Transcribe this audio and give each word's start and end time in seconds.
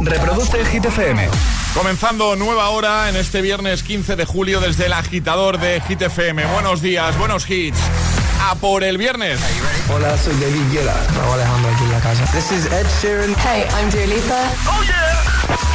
Reproduce 0.00 0.64
Hit 0.66 0.84
FM. 0.84 1.28
Comenzando 1.74 2.36
nueva 2.36 2.68
hora 2.70 3.08
en 3.08 3.16
este 3.16 3.40
viernes 3.42 3.82
15 3.82 4.16
de 4.16 4.24
julio 4.24 4.60
desde 4.60 4.86
el 4.86 4.92
agitador 4.92 5.58
de 5.58 5.80
Hit 5.82 6.02
FM. 6.02 6.46
Buenos 6.46 6.80
días, 6.80 7.16
buenos 7.18 7.48
hits. 7.48 7.78
A 8.40 8.54
por 8.54 8.84
el 8.84 8.96
viernes. 8.98 9.40
Hola, 9.92 10.16
soy 10.16 10.34
David 10.34 10.62
Guetta. 10.72 10.94
Raúl 11.16 11.34
Alejandro 11.34 11.70
aquí 11.74 11.84
en 11.84 11.92
la 11.92 12.00
casa. 12.00 12.24
This 12.32 12.52
is 12.52 12.66
Ed 12.66 12.86
Sheeran. 13.02 13.34
Hey, 13.36 13.66
I'm 13.78 13.90
Dua 13.90 14.06
Lipa. 14.06 14.52
Oh 14.66 14.82
yeah. 14.84 15.24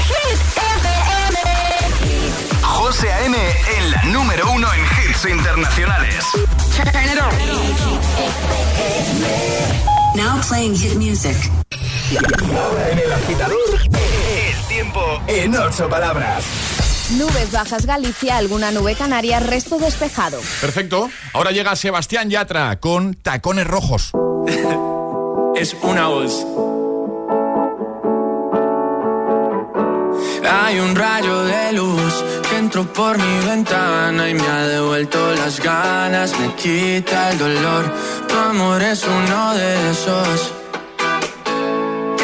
Hit 0.07 0.39
FM. 0.55 1.37
José 2.63 3.11
A.M. 3.11 3.37
en 3.77 3.91
la 3.91 4.03
número 4.03 4.49
uno 4.51 4.67
en 4.73 4.81
hits 5.09 5.25
internacionales. 5.25 6.25
Turn 6.75 6.87
it 7.03 7.19
on. 7.21 7.29
Now 10.15 10.39
playing 10.47 10.75
hit 10.75 10.95
music. 10.95 11.35
Ahora 12.11 12.89
en 12.91 12.99
el 12.99 13.11
agitador, 13.11 13.79
el 13.81 14.67
tiempo 14.67 15.21
en 15.27 15.55
ocho 15.55 15.89
palabras. 15.89 16.43
Nubes 17.17 17.51
bajas 17.51 17.85
Galicia, 17.85 18.37
alguna 18.37 18.71
nube 18.71 18.95
canaria, 18.95 19.39
resto 19.39 19.77
despejado. 19.77 20.39
Perfecto. 20.61 21.09
Ahora 21.33 21.51
llega 21.51 21.75
Sebastián 21.75 22.29
Yatra 22.29 22.79
con 22.79 23.13
tacones 23.15 23.67
rojos. 23.67 24.11
es 25.55 25.75
una 25.81 26.07
voz. 26.07 26.45
Hay 30.49 30.79
un 30.79 30.95
rayo 30.95 31.43
de 31.45 31.73
luz 31.73 32.23
que 32.49 32.57
entró 32.57 32.83
por 32.91 33.17
mi 33.17 33.45
ventana 33.45 34.29
y 34.29 34.33
me 34.33 34.47
ha 34.47 34.67
devuelto 34.67 35.33
las 35.35 35.59
ganas, 35.59 36.37
me 36.39 36.53
quita 36.55 37.31
el 37.31 37.37
dolor. 37.37 37.93
Tu 38.27 38.35
amor 38.35 38.81
es 38.81 39.03
uno 39.05 39.53
de 39.53 39.91
esos 39.91 40.62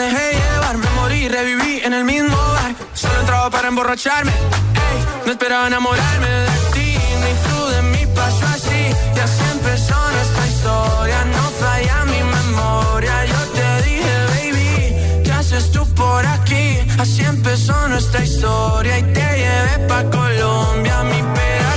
dejé 0.00 0.32
llevar, 0.32 0.76
me 0.78 0.90
morí, 0.90 1.28
reviví 1.28 1.80
en 1.84 1.92
el 1.92 2.04
mismo 2.04 2.36
bar. 2.36 2.74
Solo 2.94 3.20
entraba 3.20 3.50
para 3.50 3.68
emborracharme, 3.68 4.32
no 5.26 5.32
esperaba 5.32 5.66
enamorarme 5.66 6.28
de 6.28 6.56
ti, 6.74 6.90
ni 7.22 7.32
tú 7.46 7.58
de 7.74 7.82
mí 7.92 8.02
pasó 8.14 8.46
así. 8.46 8.82
Y 9.16 9.18
así 9.26 9.44
empezó 9.56 9.98
nuestra 10.16 10.46
historia, 10.52 11.18
no 11.36 11.44
falla 11.60 12.04
mi 12.12 12.22
memoria. 12.38 13.14
Yo 13.32 13.40
te 13.56 13.82
dije, 13.88 14.14
baby, 14.32 15.22
¿qué 15.24 15.32
haces 15.32 15.70
tú 15.70 15.82
por 15.94 16.26
aquí? 16.26 16.78
Así 16.98 17.22
empezó 17.22 17.88
nuestra 17.88 18.24
historia 18.24 18.98
y 18.98 19.02
te 19.02 19.26
llevé 19.42 19.86
pa' 19.88 20.04
Colombia, 20.18 21.02
mi 21.04 21.22
pedazo 21.34 21.69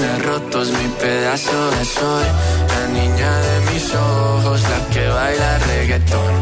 corazones 0.00 0.22
rotos. 0.24 0.68
Mi 0.70 0.88
pedazo 1.00 1.70
de 1.70 1.84
sol, 1.84 2.22
la 2.68 2.88
niña 2.88 3.40
de 3.40 3.72
mis 3.72 3.94
ojos, 3.94 4.62
la 4.62 4.94
que 4.94 5.08
baila 5.08 5.58
reggaetón 5.58 6.34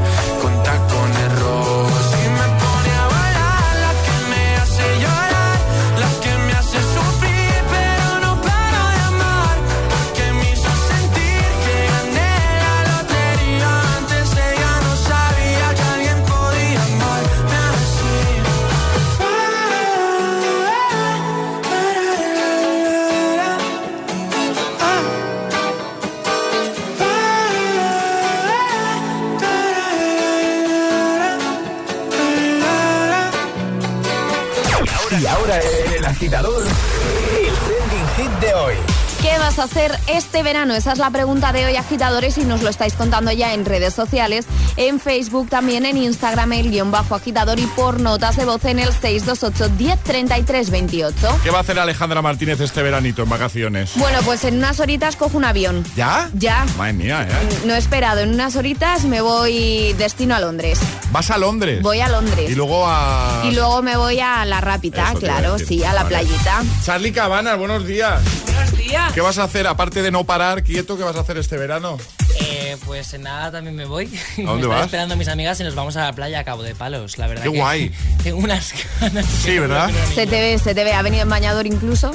Y 35.20 35.26
ahora 35.26 35.58
el 35.96 36.04
agitador, 36.04 36.62
el 36.62 37.54
trending 37.66 38.08
hit 38.16 38.30
de 38.40 38.54
hoy. 38.54 38.74
¿Qué 39.20 39.36
vas 39.38 39.58
a 39.58 39.64
hacer 39.64 39.97
este 40.10 40.42
verano? 40.42 40.74
Esa 40.74 40.92
es 40.92 40.98
la 40.98 41.10
pregunta 41.10 41.52
de 41.52 41.66
hoy, 41.66 41.76
agitadores, 41.76 42.38
y 42.38 42.44
nos 42.44 42.62
lo 42.62 42.68
estáis 42.70 42.94
contando 42.94 43.30
ya 43.32 43.54
en 43.54 43.64
redes 43.64 43.94
sociales, 43.94 44.46
en 44.76 45.00
Facebook, 45.00 45.48
también 45.48 45.84
en 45.86 45.96
Instagram, 45.96 46.52
el 46.54 46.70
guion 46.70 46.90
bajo 46.90 47.14
agitador 47.14 47.58
y 47.58 47.66
por 47.66 48.00
notas 48.00 48.36
de 48.36 48.44
voz 48.44 48.64
en 48.64 48.78
el 48.78 48.92
628 48.92 49.70
1033 49.78 50.70
28. 50.70 51.38
¿Qué 51.42 51.50
va 51.50 51.58
a 51.58 51.60
hacer 51.60 51.78
Alejandra 51.78 52.22
Martínez 52.22 52.60
este 52.60 52.82
veranito 52.82 53.22
en 53.22 53.28
vacaciones? 53.28 53.92
Bueno, 53.96 54.18
pues 54.24 54.44
en 54.44 54.56
unas 54.58 54.80
horitas 54.80 55.16
cojo 55.16 55.36
un 55.36 55.44
avión. 55.44 55.84
¿Ya? 55.96 56.30
Ya. 56.34 56.64
Madre 56.76 56.92
mía, 56.94 57.26
¿eh? 57.28 57.66
No 57.66 57.74
he 57.74 57.78
esperado, 57.78 58.20
en 58.20 58.30
unas 58.34 58.56
horitas 58.56 59.04
me 59.04 59.20
voy 59.20 59.92
destino 59.94 60.34
a 60.34 60.40
Londres. 60.40 60.78
Vas 61.12 61.30
a 61.30 61.38
Londres. 61.38 61.82
Voy 61.82 62.00
a 62.00 62.08
Londres. 62.08 62.50
Y 62.50 62.54
luego 62.54 62.84
a... 62.86 63.42
Y 63.44 63.52
luego 63.54 63.82
me 63.82 63.96
voy 63.96 64.20
a 64.20 64.44
la 64.44 64.60
Rápita, 64.60 65.08
Eso 65.08 65.18
a 65.18 65.20
claro, 65.20 65.58
sí, 65.58 65.84
a 65.84 65.92
la 65.92 66.04
Vale. 66.04 66.16
playita. 66.16 66.62
Charlie 66.84 67.12
Cabanas, 67.12 67.58
buenos 67.58 67.86
días. 67.86 68.20
Buenos 68.44 68.76
días. 68.76 69.12
¿Qué 69.12 69.20
vas 69.20 69.38
a 69.38 69.44
hacer, 69.44 69.66
aparte 69.66 69.97
de 70.02 70.10
no 70.10 70.24
parar 70.24 70.62
quieto, 70.62 70.96
qué 70.96 71.02
vas 71.04 71.16
a 71.16 71.20
hacer 71.20 71.36
este 71.38 71.56
verano? 71.56 71.98
Eh, 72.40 72.76
pues 72.84 73.12
en 73.14 73.22
nada 73.22 73.50
también 73.50 73.74
me 73.76 73.84
voy. 73.84 74.06
¿A 74.38 74.42
dónde 74.42 74.68
me 74.68 74.74
vas? 74.74 74.84
esperando 74.86 75.16
mis 75.16 75.28
amigas 75.28 75.58
y 75.60 75.64
nos 75.64 75.74
vamos 75.74 75.96
a 75.96 76.04
la 76.04 76.12
playa 76.12 76.38
a 76.40 76.44
Cabo 76.44 76.62
de 76.62 76.74
Palos, 76.74 77.18
la 77.18 77.26
verdad. 77.26 77.44
Qué 77.44 77.52
que 77.52 77.58
guay. 77.58 77.92
Tengo 78.22 78.38
unas 78.38 78.72
ganas. 79.00 79.26
Sí, 79.26 79.54
no 79.56 79.62
¿verdad? 79.62 79.90
Se 80.14 80.26
te 80.26 80.40
ve, 80.40 80.58
se 80.58 80.74
te 80.74 80.84
ve. 80.84 80.92
Ha 80.92 81.02
venido 81.02 81.22
en 81.22 81.28
bañador 81.28 81.66
incluso. 81.66 82.12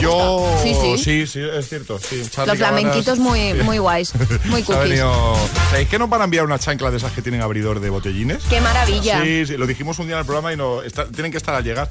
Yo... 0.00 0.48
Sí, 0.62 0.74
sí. 0.74 0.98
sí, 0.98 1.26
sí, 1.26 1.40
es 1.40 1.68
cierto. 1.68 1.98
Sí. 1.98 2.22
Los 2.46 2.56
flamenquitos 2.58 3.18
muy, 3.18 3.52
Sí. 3.52 3.62
muy 3.62 3.78
guays, 3.78 4.12
muy 4.46 4.62
ha 4.62 4.64
cookies. 4.64 4.82
venido... 4.84 5.36
¿Sabéis 5.70 5.88
que 5.88 5.98
nos 5.98 6.08
van 6.08 6.22
a 6.22 6.24
enviar 6.24 6.44
una 6.44 6.58
chancla 6.58 6.90
de 6.90 6.96
esas 6.96 7.12
que 7.12 7.22
tienen 7.22 7.42
abridor 7.42 7.80
de 7.80 7.90
botellines? 7.90 8.42
Qué 8.48 8.60
maravilla. 8.60 9.22
Sí, 9.22 9.46
sí, 9.46 9.56
lo 9.56 9.66
dijimos 9.66 9.98
un 9.98 10.06
día 10.06 10.14
en 10.16 10.20
el 10.20 10.26
programa 10.26 10.52
y 10.52 10.56
no, 10.56 10.82
está- 10.82 11.06
tienen 11.06 11.30
que 11.32 11.38
estar 11.38 11.54
al 11.54 11.64
llegar. 11.64 11.90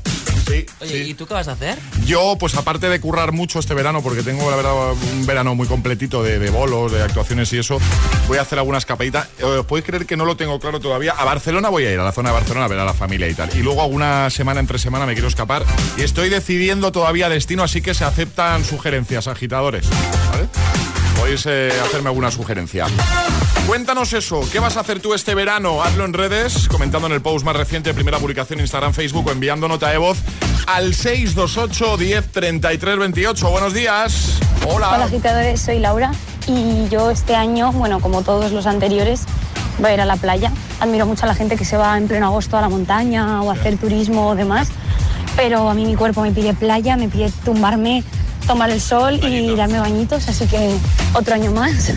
Sí, 0.49 0.65
Oye, 0.81 0.91
sí. 0.91 1.09
¿y 1.11 1.13
tú 1.13 1.27
qué 1.27 1.35
vas 1.35 1.47
a 1.47 1.51
hacer? 1.51 1.77
Yo, 2.05 2.35
pues 2.39 2.55
aparte 2.55 2.89
de 2.89 2.99
currar 2.99 3.31
mucho 3.31 3.59
este 3.59 3.75
verano, 3.75 4.01
porque 4.01 4.23
tengo 4.23 4.49
la 4.49 4.55
verdad 4.55 4.73
un 5.13 5.25
verano 5.27 5.53
muy 5.53 5.67
completito 5.67 6.23
de, 6.23 6.39
de 6.39 6.49
bolos, 6.49 6.91
de 6.91 7.03
actuaciones 7.03 7.53
y 7.53 7.59
eso, 7.59 7.77
voy 8.27 8.39
a 8.39 8.41
hacer 8.41 8.57
alguna 8.57 8.79
escapadita. 8.79 9.27
Eh, 9.37 9.43
¿Os 9.43 9.65
podéis 9.65 9.85
creer 9.85 10.05
que 10.07 10.17
no 10.17 10.25
lo 10.25 10.35
tengo 10.35 10.59
claro 10.59 10.79
todavía? 10.79 11.11
A 11.11 11.23
Barcelona 11.23 11.69
voy 11.69 11.85
a 11.85 11.93
ir, 11.93 11.99
a 11.99 12.03
la 12.03 12.11
zona 12.11 12.29
de 12.29 12.33
Barcelona, 12.35 12.65
a 12.65 12.67
ver 12.67 12.79
a 12.79 12.85
la 12.85 12.93
familia 12.93 13.27
y 13.27 13.33
tal. 13.35 13.49
Y 13.55 13.61
luego 13.61 13.83
alguna 13.83 14.29
semana 14.31 14.59
entre 14.59 14.79
semana 14.79 15.05
me 15.05 15.13
quiero 15.13 15.27
escapar 15.27 15.63
y 15.97 16.01
estoy 16.01 16.29
decidiendo 16.29 16.91
todavía 16.91 17.29
destino, 17.29 17.63
así 17.63 17.81
que 17.81 17.93
se 17.93 18.03
aceptan 18.03 18.65
sugerencias, 18.65 19.27
agitadores. 19.27 19.87
¿Vale? 20.31 20.47
Podéis 21.29 21.45
eh, 21.45 21.69
hacerme 21.85 22.09
alguna 22.09 22.31
sugerencia. 22.31 22.87
Cuéntanos 23.67 24.13
eso, 24.13 24.41
¿qué 24.51 24.57
vas 24.57 24.77
a 24.77 24.79
hacer 24.79 24.99
tú 24.99 25.13
este 25.13 25.35
verano? 25.35 25.83
Hazlo 25.83 26.05
en 26.05 26.13
redes, 26.13 26.67
comentando 26.67 27.05
en 27.05 27.13
el 27.13 27.21
post 27.21 27.45
más 27.45 27.55
reciente, 27.55 27.93
primera 27.93 28.17
publicación 28.17 28.59
Instagram, 28.59 28.95
Facebook 28.95 29.27
o 29.27 29.31
enviando 29.31 29.67
nota 29.67 29.91
de 29.91 29.99
voz 29.99 30.17
al 30.65 30.95
628 30.95 31.97
10 31.97 32.31
33 32.31 32.97
28. 32.97 33.47
Buenos 33.51 33.75
días. 33.75 34.39
Hola. 34.65 34.95
Hola 34.95 35.05
agitadores, 35.05 35.61
soy 35.61 35.77
Laura 35.77 36.13
y 36.47 36.89
yo 36.89 37.11
este 37.11 37.35
año, 37.35 37.73
bueno, 37.73 37.99
como 37.99 38.23
todos 38.23 38.51
los 38.51 38.65
anteriores, 38.65 39.25
voy 39.77 39.91
a 39.91 39.93
ir 39.93 40.01
a 40.01 40.05
la 40.05 40.15
playa. 40.15 40.51
Admiro 40.79 41.05
mucho 41.05 41.25
a 41.25 41.27
la 41.27 41.35
gente 41.35 41.57
que 41.57 41.65
se 41.65 41.77
va 41.77 41.95
en 41.95 42.07
pleno 42.07 42.25
agosto 42.25 42.57
a 42.57 42.61
la 42.61 42.69
montaña 42.69 43.43
o 43.43 43.51
a 43.51 43.53
hacer 43.53 43.77
turismo 43.77 44.29
o 44.29 44.35
demás, 44.35 44.69
pero 45.35 45.69
a 45.69 45.75
mí 45.75 45.85
mi 45.85 45.95
cuerpo 45.95 46.23
me 46.23 46.31
pide 46.31 46.55
playa, 46.55 46.97
me 46.97 47.07
pide 47.07 47.31
tumbarme, 47.45 48.03
tomar 48.49 48.71
el 48.71 48.81
sol 48.81 49.19
y 49.23 49.55
darme 49.55 49.79
bañitos, 49.79 50.27
así 50.27 50.47
que 50.47 50.75
otro 51.13 51.35
año 51.35 51.51
más 51.51 51.93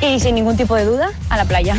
y 0.00 0.18
sin 0.18 0.34
ningún 0.34 0.56
tipo 0.56 0.74
de 0.74 0.86
duda 0.86 1.10
a 1.28 1.36
la 1.36 1.44
playa. 1.44 1.76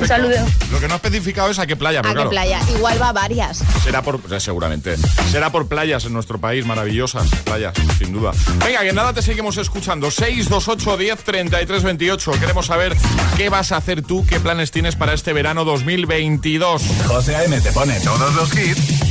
Un 0.00 0.08
saludo. 0.08 0.44
Lo 0.72 0.80
que 0.80 0.88
no 0.88 0.94
ha 0.94 0.96
especificado 0.96 1.50
es 1.50 1.60
a 1.60 1.66
qué 1.68 1.76
playa, 1.76 2.00
¿A 2.00 2.02
pero 2.02 2.14
qué 2.14 2.30
claro, 2.30 2.30
playa? 2.30 2.60
Igual 2.76 3.00
va 3.00 3.10
a 3.10 3.12
varias. 3.12 3.62
será 3.84 4.02
por 4.02 4.18
eh, 4.28 4.40
seguramente. 4.40 4.96
Será 5.30 5.52
por 5.52 5.68
playas 5.68 6.04
en 6.04 6.14
nuestro 6.14 6.40
país, 6.40 6.66
maravillosas 6.66 7.28
playas, 7.44 7.74
sin 7.96 8.12
duda. 8.12 8.32
Venga, 8.64 8.80
que 8.80 8.92
nada 8.92 9.12
te 9.12 9.22
seguimos 9.22 9.56
escuchando. 9.56 10.10
628 10.10 10.96
10 10.96 11.22
33 11.22 11.82
28. 11.84 12.32
Queremos 12.40 12.66
saber 12.66 12.96
qué 13.36 13.50
vas 13.50 13.70
a 13.70 13.76
hacer 13.76 14.02
tú, 14.02 14.26
qué 14.26 14.40
planes 14.40 14.72
tienes 14.72 14.96
para 14.96 15.12
este 15.12 15.32
verano 15.32 15.64
2022. 15.64 16.82
José 17.06 17.36
A.M. 17.36 17.60
te 17.60 17.70
pone 17.70 18.00
todos 18.00 18.34
los 18.34 18.52
hits 18.52 19.04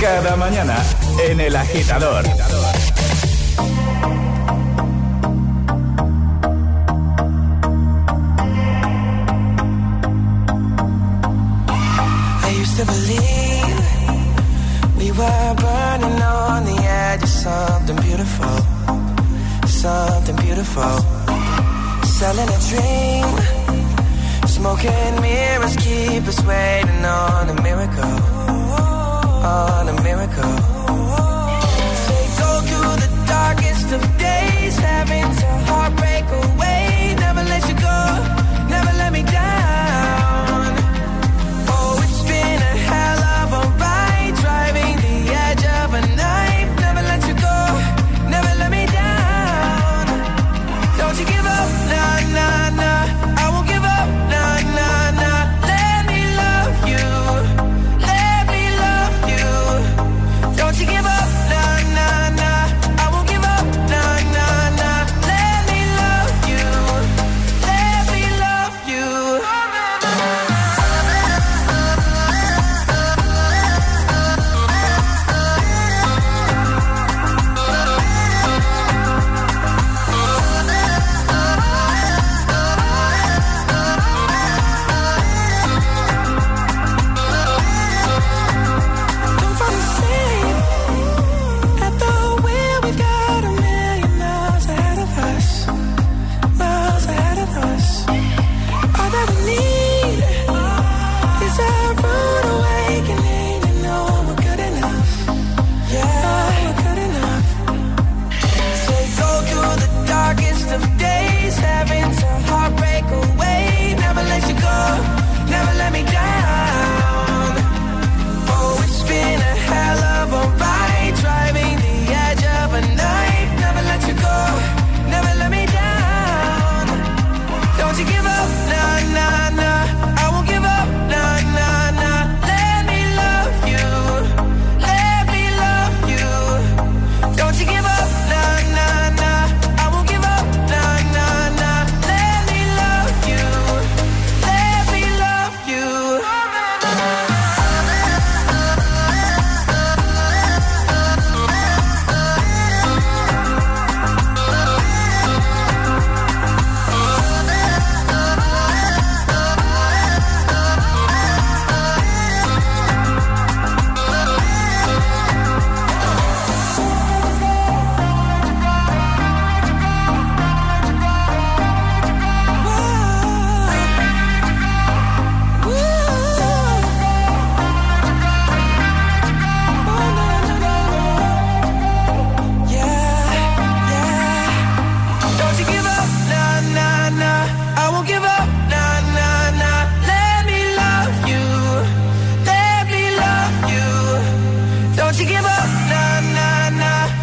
cada 0.00 0.36
mañana 0.36 0.76
en 1.28 1.40
El 1.40 1.56
Agitador. 1.56 2.24
Were 15.18 15.54
burning 15.54 16.22
on 16.22 16.64
the 16.64 16.78
edge 16.82 17.22
of 17.22 17.28
something 17.28 17.96
beautiful, 17.96 18.56
something 19.66 20.36
beautiful. 20.36 20.96
Selling 22.18 22.48
a 22.48 22.60
dream, 22.70 23.28
smoking 24.46 25.14
mirrors 25.20 25.76
keep 25.76 26.22
us 26.26 26.40
waiting 26.44 27.04
on 27.04 27.48
a 27.48 27.62
miracle, 27.62 28.18
on 29.44 29.88
a 29.88 30.02
miracle. 30.02 30.56
Say 32.04 32.24
go 32.40 32.50
through 32.68 32.94
the 33.04 33.10
darkest 33.26 33.92
of 33.92 34.02
days, 34.18 34.76
having 34.78 35.28
to 35.40 35.46
heartbreak 35.68 36.24
away. 36.42 36.91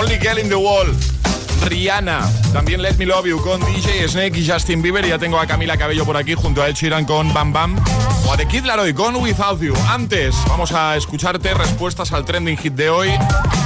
Only 0.00 0.16
Girl 0.16 0.38
in 0.38 0.48
the 0.48 0.54
Wall. 0.54 0.86
Rihanna. 1.66 2.26
También 2.54 2.80
Let 2.80 2.94
Me 2.94 3.04
Love 3.04 3.26
You 3.26 3.42
con 3.42 3.60
DJ 3.60 4.08
Snake 4.08 4.38
y 4.38 4.48
Justin 4.48 4.80
Bieber. 4.80 5.04
Y 5.04 5.10
ya 5.10 5.18
tengo 5.18 5.38
a 5.38 5.46
Camila 5.46 5.76
Cabello 5.76 6.06
por 6.06 6.16
aquí 6.16 6.32
junto 6.32 6.62
a 6.62 6.68
Ed 6.68 6.74
Sheeran 6.74 7.04
con 7.04 7.34
Bam 7.34 7.52
Bam. 7.52 7.76
O 8.26 8.32
a 8.32 8.36
The 8.38 8.48
Kid 8.48 8.64
Laroi 8.64 8.94
con 8.94 9.16
Without 9.16 9.60
You. 9.60 9.74
Antes, 9.90 10.34
vamos 10.48 10.72
a 10.72 10.96
escucharte 10.96 11.52
respuestas 11.52 12.12
al 12.12 12.24
trending 12.24 12.56
hit 12.56 12.72
de 12.72 12.88
hoy. 12.88 13.10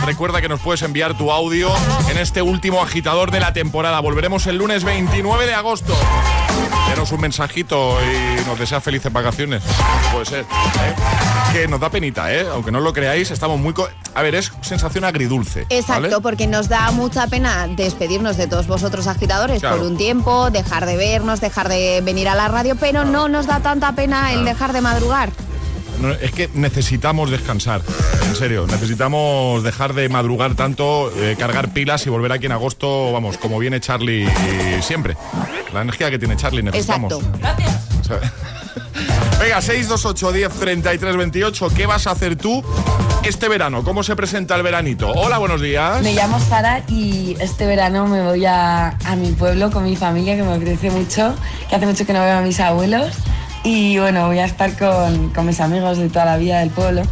Recuerda 0.04 0.40
que 0.40 0.48
nos 0.48 0.58
puedes 0.60 0.82
enviar 0.82 1.16
tu 1.16 1.30
audio 1.30 1.70
en 2.10 2.18
este 2.18 2.42
último 2.42 2.82
agitador 2.82 3.30
de 3.30 3.38
la 3.38 3.52
temporada. 3.52 4.00
Volveremos 4.00 4.44
el 4.48 4.56
lunes 4.56 4.82
29 4.82 5.46
de 5.46 5.54
agosto. 5.54 5.96
Denos 6.90 7.12
un 7.12 7.20
mensajito 7.20 7.96
y 8.02 8.44
nos 8.44 8.58
desea 8.58 8.80
felices 8.80 9.12
vacaciones. 9.12 9.62
Puede 10.12 10.26
ser. 10.26 10.40
¿eh? 10.40 11.23
Que 11.54 11.68
nos 11.68 11.78
da 11.78 11.88
penita, 11.88 12.34
¿eh? 12.34 12.44
Aunque 12.50 12.72
no 12.72 12.80
lo 12.80 12.92
creáis, 12.92 13.30
estamos 13.30 13.60
muy... 13.60 13.72
co- 13.72 13.88
A 14.14 14.22
ver, 14.22 14.34
es 14.34 14.50
sensación 14.60 15.04
agridulce. 15.04 15.66
Exacto, 15.70 16.02
¿vale? 16.02 16.20
porque 16.20 16.48
nos 16.48 16.68
da 16.68 16.90
mucha 16.90 17.28
pena 17.28 17.68
despedirnos 17.68 18.36
de 18.36 18.48
todos 18.48 18.66
vosotros 18.66 19.06
agitadores 19.06 19.60
Claro. 19.60 19.76
por 19.76 19.86
un 19.86 19.96
tiempo, 19.96 20.50
dejar 20.50 20.84
de 20.84 20.96
vernos, 20.96 21.40
dejar 21.40 21.68
de 21.68 22.00
venir 22.04 22.28
a 22.28 22.34
la 22.34 22.48
radio, 22.48 22.74
pero 22.74 23.04
no 23.04 23.28
nos 23.28 23.46
da 23.46 23.60
tanta 23.60 23.92
pena 23.94 24.32
el 24.32 24.44
dejar 24.44 24.72
de 24.72 24.80
madrugar. 24.80 25.30
No, 26.00 26.10
es 26.10 26.32
que 26.32 26.50
necesitamos 26.54 27.30
descansar, 27.30 27.82
en 28.26 28.34
serio. 28.34 28.66
Necesitamos 28.66 29.62
dejar 29.62 29.94
de 29.94 30.08
madrugar 30.08 30.56
tanto, 30.56 31.12
eh, 31.16 31.36
cargar 31.38 31.68
pilas 31.72 32.04
y 32.04 32.10
volver 32.10 32.32
aquí 32.32 32.46
en 32.46 32.52
agosto, 32.52 33.12
vamos, 33.12 33.38
como 33.38 33.60
viene 33.60 33.78
Charlie 33.80 34.28
siempre. 34.82 35.16
La 35.72 35.82
energía 35.82 36.10
que 36.10 36.18
tiene 36.18 36.36
Charlie 36.36 36.64
necesitamos. 36.64 37.12
Exacto. 37.12 37.38
O 38.00 38.06
sea, 38.06 38.18
Venga, 39.44 39.60
628 39.60 40.32
10 40.32 40.52
33 40.58 41.16
28. 41.18 41.68
¿Qué 41.76 41.84
vas 41.84 42.06
a 42.06 42.12
hacer 42.12 42.34
tú 42.34 42.64
este 43.24 43.46
verano? 43.50 43.84
¿Cómo 43.84 44.02
se 44.02 44.16
presenta 44.16 44.56
el 44.56 44.62
veranito? 44.62 45.10
Hola, 45.10 45.36
buenos 45.36 45.60
días. 45.60 46.00
Me 46.02 46.14
llamo 46.14 46.40
Sara 46.40 46.82
y 46.88 47.36
este 47.38 47.66
verano 47.66 48.06
me 48.06 48.22
voy 48.22 48.46
a, 48.46 48.96
a 49.04 49.16
mi 49.16 49.32
pueblo 49.32 49.70
con 49.70 49.84
mi 49.84 49.96
familia, 49.96 50.34
que 50.34 50.42
me 50.42 50.54
apetece 50.54 50.90
mucho, 50.90 51.34
que 51.68 51.76
hace 51.76 51.84
mucho 51.84 52.06
que 52.06 52.14
no 52.14 52.22
veo 52.22 52.38
a 52.38 52.40
mis 52.40 52.58
abuelos. 52.58 53.16
Y 53.64 53.98
bueno, 53.98 54.28
voy 54.28 54.38
a 54.38 54.46
estar 54.46 54.78
con, 54.78 55.28
con 55.34 55.44
mis 55.44 55.60
amigos 55.60 55.98
de 55.98 56.08
toda 56.08 56.24
la 56.24 56.38
vida 56.38 56.60
del 56.60 56.70
pueblo. 56.70 57.02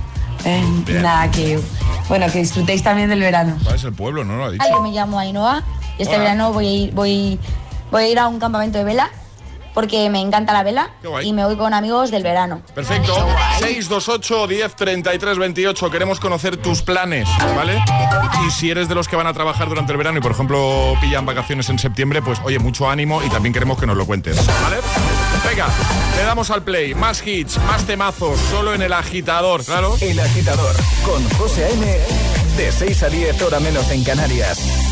Eh, 0.47 0.65
nada, 1.03 1.31
que 1.31 1.61
bueno, 2.09 2.33
que 2.33 2.39
disfrutéis 2.39 2.83
también 2.83 3.11
del 3.11 3.21
verano. 3.21 3.59
¿Cuál 3.63 3.77
es 3.77 3.85
el 3.85 3.93
pueblo? 3.93 4.25
No 4.25 4.39
lo 4.39 4.45
ha 4.47 4.51
dicho. 4.53 4.65
Ay, 4.65 4.73
yo 4.73 4.81
me 4.81 4.91
llamo 4.91 5.19
Ainhoa 5.19 5.63
y 5.99 6.03
este 6.03 6.15
Hola. 6.15 6.25
verano 6.25 6.53
voy 6.55 6.67
a 6.67 6.71
ir, 6.71 6.93
voy, 6.95 7.39
voy 7.91 8.05
a 8.05 8.09
ir 8.09 8.19
a 8.19 8.27
un 8.27 8.41
campamento 8.41 8.79
de 8.79 8.85
vela 8.85 9.11
porque 9.75 10.09
me 10.11 10.21
encanta 10.21 10.53
la 10.53 10.63
vela 10.63 10.91
y 11.23 11.33
me 11.33 11.45
voy 11.45 11.57
con 11.57 11.75
amigos 11.75 12.11
del 12.11 12.23
verano. 12.23 12.63
Perfecto. 12.75 13.15
628 13.59 14.47
10 14.47 14.77
33 14.77 15.39
28. 15.39 15.91
Queremos 15.91 16.21
conocer 16.21 16.57
tus 16.57 16.83
planes, 16.83 17.29
¿vale? 17.57 17.83
Y 18.47 18.51
si 18.51 18.71
eres 18.71 18.89
de 18.89 18.95
los 18.95 19.09
que 19.09 19.17
van 19.17 19.27
a 19.27 19.33
trabajar 19.33 19.69
durante 19.69 19.93
el 19.93 19.99
verano 19.99 20.19
y, 20.19 20.21
por 20.21 20.33
ejemplo, 20.33 20.95
pillan 21.01 21.27
vacaciones 21.27 21.69
en 21.71 21.79
septiembre, 21.79 22.23
pues 22.23 22.41
oye, 22.45 22.59
mucho 22.59 22.89
ánimo 22.89 23.23
y 23.23 23.29
también 23.29 23.53
queremos 23.53 23.79
que 23.79 23.87
nos 23.87 23.97
lo 23.97 24.07
cuentes, 24.07 24.37
¿vale? 24.63 24.77
Venga, 25.49 25.69
le 26.17 26.23
damos 26.23 26.51
al 26.51 26.63
play. 26.63 26.95
Más 26.95 27.27
hits, 27.27 27.59
más 27.67 27.85
temazos, 27.85 28.39
solo 28.51 28.75
en 28.75 28.83
el 28.83 28.93
agitador, 28.93 29.65
claro. 29.65 29.97
El 30.01 30.19
agitador 30.19 30.75
con 31.05 31.29
José 31.31 31.65
A.M. 31.67 31.99
De 32.57 32.71
6 32.71 33.03
a 33.03 33.09
10 33.09 33.43
hora 33.43 33.61
menos 33.61 33.91
en 33.91 34.05
Canarias. 34.05 34.92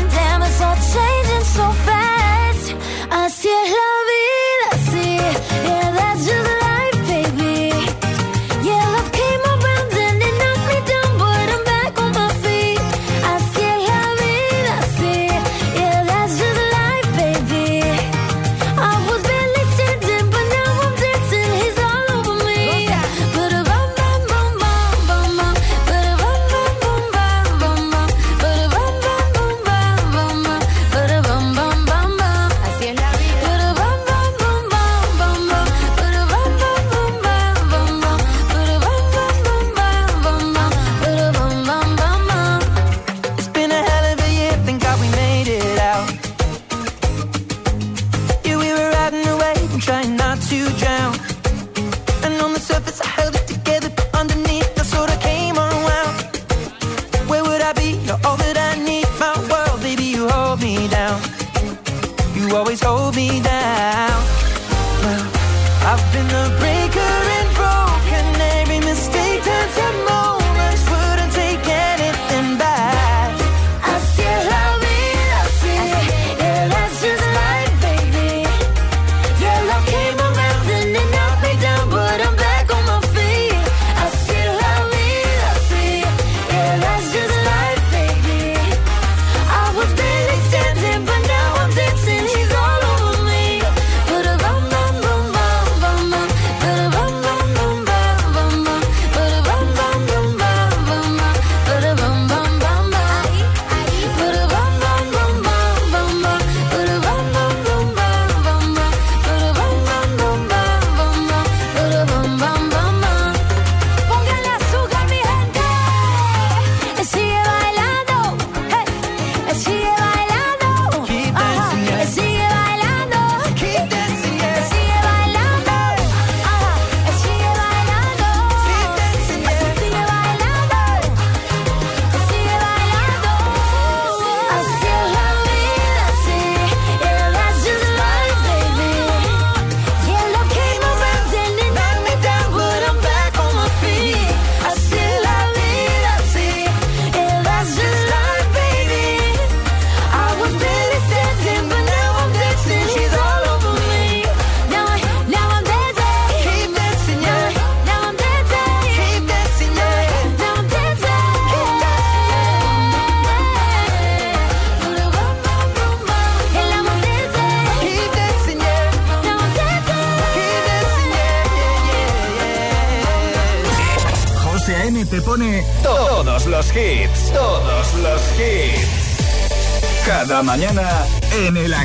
so 1.55 1.69
fast. 1.85 2.67
Así 3.09 3.49
es 3.49 3.69
la 3.79 3.91
vida, 4.09 4.40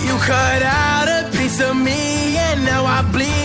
You 0.05 0.17
cut 0.17 0.63
out 0.63 1.07
a 1.07 1.29
piece 1.31 1.61
of 1.61 1.77
me 1.77 2.35
and 2.35 2.65
now 2.65 2.83
I 2.85 3.01
bleed 3.13 3.44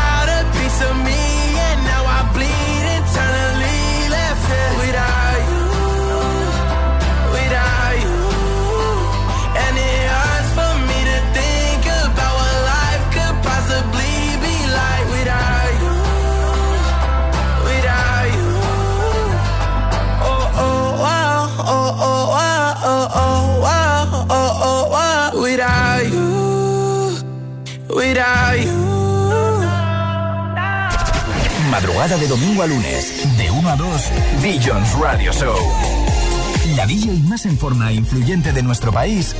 Madrugada 31.91 32.15
de 32.15 32.27
domingo 32.27 32.63
a 32.63 32.67
lunes, 32.67 33.37
de 33.37 33.51
1 33.51 33.69
a 33.69 33.75
2, 33.75 34.01
Billions 34.41 34.93
Radio 34.93 35.33
Show. 35.33 35.57
La 36.77 36.85
DJ 36.85 37.19
más 37.27 37.45
en 37.45 37.57
forma 37.57 37.91
e 37.91 37.95
influyente 37.95 38.53
de 38.53 38.63
nuestro 38.63 38.93
país. 38.93 39.35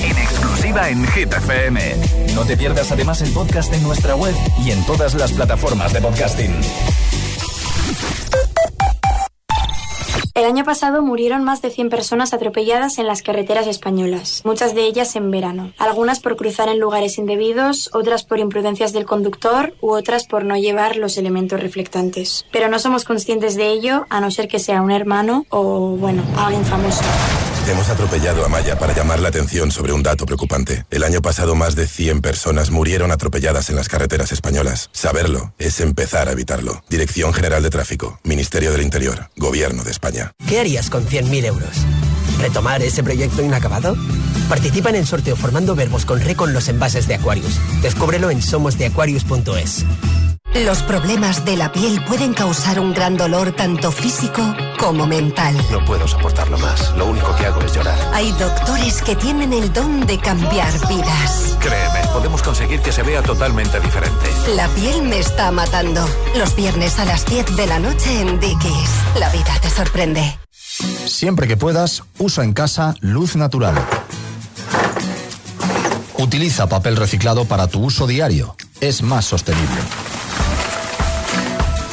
En 0.00 0.16
exclusiva 0.16 0.88
en 0.88 1.04
Hit 1.08 1.32
FM. 1.32 1.80
No 2.36 2.44
te 2.44 2.56
pierdas 2.56 2.92
además 2.92 3.20
el 3.20 3.32
podcast 3.32 3.72
en 3.72 3.82
nuestra 3.82 4.14
web 4.14 4.34
y 4.64 4.70
en 4.70 4.86
todas 4.86 5.14
las 5.14 5.32
plataformas 5.32 5.92
de 5.92 6.00
podcasting. 6.00 6.54
El 10.36 10.44
año 10.44 10.64
pasado 10.64 11.00
murieron 11.00 11.44
más 11.44 11.62
de 11.62 11.70
100 11.70 11.88
personas 11.88 12.34
atropelladas 12.34 12.98
en 12.98 13.06
las 13.06 13.22
carreteras 13.22 13.66
españolas, 13.66 14.42
muchas 14.44 14.74
de 14.74 14.82
ellas 14.82 15.16
en 15.16 15.30
verano. 15.30 15.72
Algunas 15.78 16.20
por 16.20 16.36
cruzar 16.36 16.68
en 16.68 16.78
lugares 16.78 17.16
indebidos, 17.16 17.88
otras 17.94 18.22
por 18.22 18.38
imprudencias 18.38 18.92
del 18.92 19.06
conductor 19.06 19.72
u 19.80 19.92
otras 19.92 20.26
por 20.26 20.44
no 20.44 20.58
llevar 20.58 20.96
los 20.96 21.16
elementos 21.16 21.58
reflectantes. 21.58 22.44
Pero 22.52 22.68
no 22.68 22.78
somos 22.78 23.04
conscientes 23.04 23.56
de 23.56 23.70
ello 23.70 24.04
a 24.10 24.20
no 24.20 24.30
ser 24.30 24.46
que 24.46 24.58
sea 24.58 24.82
un 24.82 24.90
hermano 24.90 25.46
o, 25.48 25.96
bueno, 25.96 26.22
alguien 26.36 26.66
famoso. 26.66 27.02
Hemos 27.68 27.88
atropellado 27.88 28.44
a 28.44 28.48
Maya 28.48 28.78
para 28.78 28.94
llamar 28.94 29.18
la 29.18 29.28
atención 29.28 29.72
sobre 29.72 29.92
un 29.92 30.00
dato 30.00 30.24
preocupante. 30.24 30.86
El 30.88 31.02
año 31.02 31.20
pasado 31.20 31.56
más 31.56 31.74
de 31.74 31.88
100 31.88 32.20
personas 32.20 32.70
murieron 32.70 33.10
atropelladas 33.10 33.70
en 33.70 33.76
las 33.76 33.88
carreteras 33.88 34.30
españolas. 34.30 34.88
Saberlo 34.92 35.52
es 35.58 35.80
empezar 35.80 36.28
a 36.28 36.32
evitarlo. 36.32 36.84
Dirección 36.88 37.32
General 37.32 37.64
de 37.64 37.70
Tráfico, 37.70 38.20
Ministerio 38.22 38.70
del 38.70 38.82
Interior, 38.82 39.30
Gobierno 39.36 39.82
de 39.82 39.90
España. 39.90 40.30
¿Qué 40.46 40.60
harías 40.60 40.90
con 40.90 41.06
100.000 41.06 41.44
euros? 41.44 41.76
¿Retomar 42.40 42.82
ese 42.82 43.02
proyecto 43.02 43.42
inacabado? 43.42 43.96
Participa 44.48 44.90
en 44.90 44.96
el 44.96 45.06
sorteo 45.06 45.34
formando 45.34 45.74
verbos 45.74 46.04
con 46.06 46.20
re 46.20 46.36
con 46.36 46.52
los 46.52 46.68
envases 46.68 47.08
de 47.08 47.16
Aquarius. 47.16 47.58
Descúbrelo 47.82 48.30
en 48.30 48.42
somosdeaquarius.es. 48.42 49.84
Los 50.64 50.82
problemas 50.82 51.44
de 51.44 51.54
la 51.54 51.70
piel 51.70 52.02
pueden 52.04 52.32
causar 52.32 52.80
un 52.80 52.94
gran 52.94 53.16
dolor 53.18 53.52
tanto 53.52 53.92
físico 53.92 54.42
como 54.78 55.06
mental. 55.06 55.54
No 55.70 55.84
puedo 55.84 56.08
soportarlo 56.08 56.56
más. 56.56 56.96
Lo 56.96 57.06
único 57.06 57.36
que 57.36 57.44
hago 57.44 57.60
es 57.60 57.74
llorar. 57.74 57.98
Hay 58.14 58.32
doctores 58.32 59.02
que 59.02 59.16
tienen 59.16 59.52
el 59.52 59.70
don 59.72 60.06
de 60.06 60.18
cambiar 60.18 60.72
vidas. 60.88 61.56
Créeme, 61.60 62.08
podemos 62.10 62.42
conseguir 62.42 62.80
que 62.80 62.90
se 62.90 63.02
vea 63.02 63.22
totalmente 63.22 63.78
diferente. 63.80 64.26
La 64.54 64.66
piel 64.68 65.02
me 65.02 65.18
está 65.18 65.52
matando. 65.52 66.08
Los 66.36 66.56
viernes 66.56 66.98
a 66.98 67.04
las 67.04 67.26
10 67.26 67.54
de 67.54 67.66
la 67.66 67.78
noche 67.78 68.20
en 68.20 68.40
Dickies. 68.40 68.90
La 69.20 69.28
vida 69.28 69.58
te 69.60 69.68
sorprende. 69.68 70.38
Siempre 70.60 71.48
que 71.48 71.58
puedas, 71.58 72.02
usa 72.18 72.44
en 72.44 72.54
casa 72.54 72.94
luz 73.00 73.36
natural. 73.36 73.74
Utiliza 76.16 76.66
papel 76.66 76.96
reciclado 76.96 77.44
para 77.44 77.66
tu 77.66 77.80
uso 77.84 78.06
diario. 78.06 78.56
Es 78.80 79.02
más 79.02 79.26
sostenible. 79.26 79.82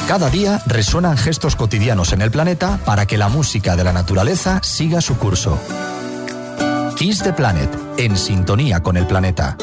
Cada 0.08 0.28
día 0.28 0.60
resuenan 0.66 1.16
gestos 1.16 1.56
cotidianos 1.56 2.12
en 2.12 2.20
el 2.20 2.30
planeta 2.30 2.78
para 2.84 3.06
que 3.06 3.16
la 3.16 3.28
música 3.28 3.74
de 3.74 3.84
la 3.84 3.92
naturaleza 3.92 4.60
siga 4.62 5.00
su 5.00 5.16
curso. 5.16 5.58
Kiss 6.96 7.22
the 7.22 7.32
Planet, 7.32 7.70
en 7.96 8.16
sintonía 8.16 8.82
con 8.82 8.98
el 8.98 9.06
planeta. 9.06 9.56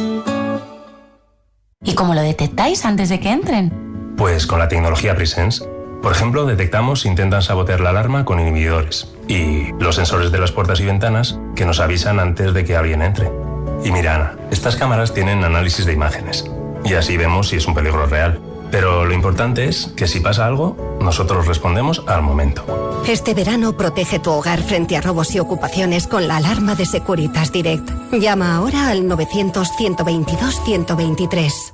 ¿Y 1.84 1.94
cómo 1.94 2.16
lo 2.16 2.22
detectáis 2.22 2.86
antes 2.86 3.10
de 3.10 3.20
que 3.20 3.32
entren? 3.32 4.14
Pues 4.18 4.48
con 4.48 4.58
la 4.58 4.68
tecnología 4.68 5.16
Presence. 5.16 5.64
Por 6.02 6.12
ejemplo, 6.12 6.46
detectamos 6.48 7.02
si 7.02 7.08
intentan 7.08 7.44
sabotear 7.44 7.80
la 7.80 7.92
alarma 7.92 8.26
con 8.26 8.40
inhibidores 8.40 9.08
y 9.28 9.72
los 9.80 9.96
sensores 9.96 10.32
de 10.32 10.40
las 10.40 10.52
puertas 10.52 10.80
y 10.80 10.86
ventanas 10.86 11.38
que 11.56 11.66
nos 11.66 11.80
avisan 11.80 12.20
antes 12.20 12.54
de 12.56 12.66
que 12.66 12.76
alguien 12.76 13.04
entre. 13.04 13.32
Y 13.84 13.92
mira, 13.92 14.16
Ana, 14.16 14.36
estas 14.50 14.76
cámaras 14.76 15.14
tienen 15.14 15.44
análisis 15.44 15.86
de 15.86 15.94
imágenes 15.94 16.46
y 16.84 16.96
así 16.96 17.16
vemos 17.16 17.50
si 17.50 17.58
es 17.58 17.68
un 17.68 17.76
peligro 17.76 18.08
real. 18.08 18.42
Pero 18.72 19.06
lo 19.06 19.14
importante 19.14 19.66
es 19.66 19.92
que 19.98 20.08
si 20.08 20.22
pasa 20.22 20.46
algo, 20.46 20.98
nosotros 21.02 21.46
respondemos 21.46 22.04
al 22.08 22.22
momento. 22.22 23.04
Este 23.06 23.34
verano 23.34 23.76
protege 23.76 24.20
tu 24.20 24.32
hogar 24.32 24.62
frente 24.62 24.96
a 24.96 25.02
robos 25.02 25.36
y 25.36 25.40
ocupaciones 25.40 26.08
con 26.08 26.28
la 26.28 26.38
alarma 26.38 26.76
de 26.76 26.86
Securitas 26.86 27.52
Direct. 27.52 27.90
Llama 28.14 28.56
ahora 28.56 28.90
al 28.90 29.08
900 29.08 29.68
122 29.78 30.62
123. 30.64 31.74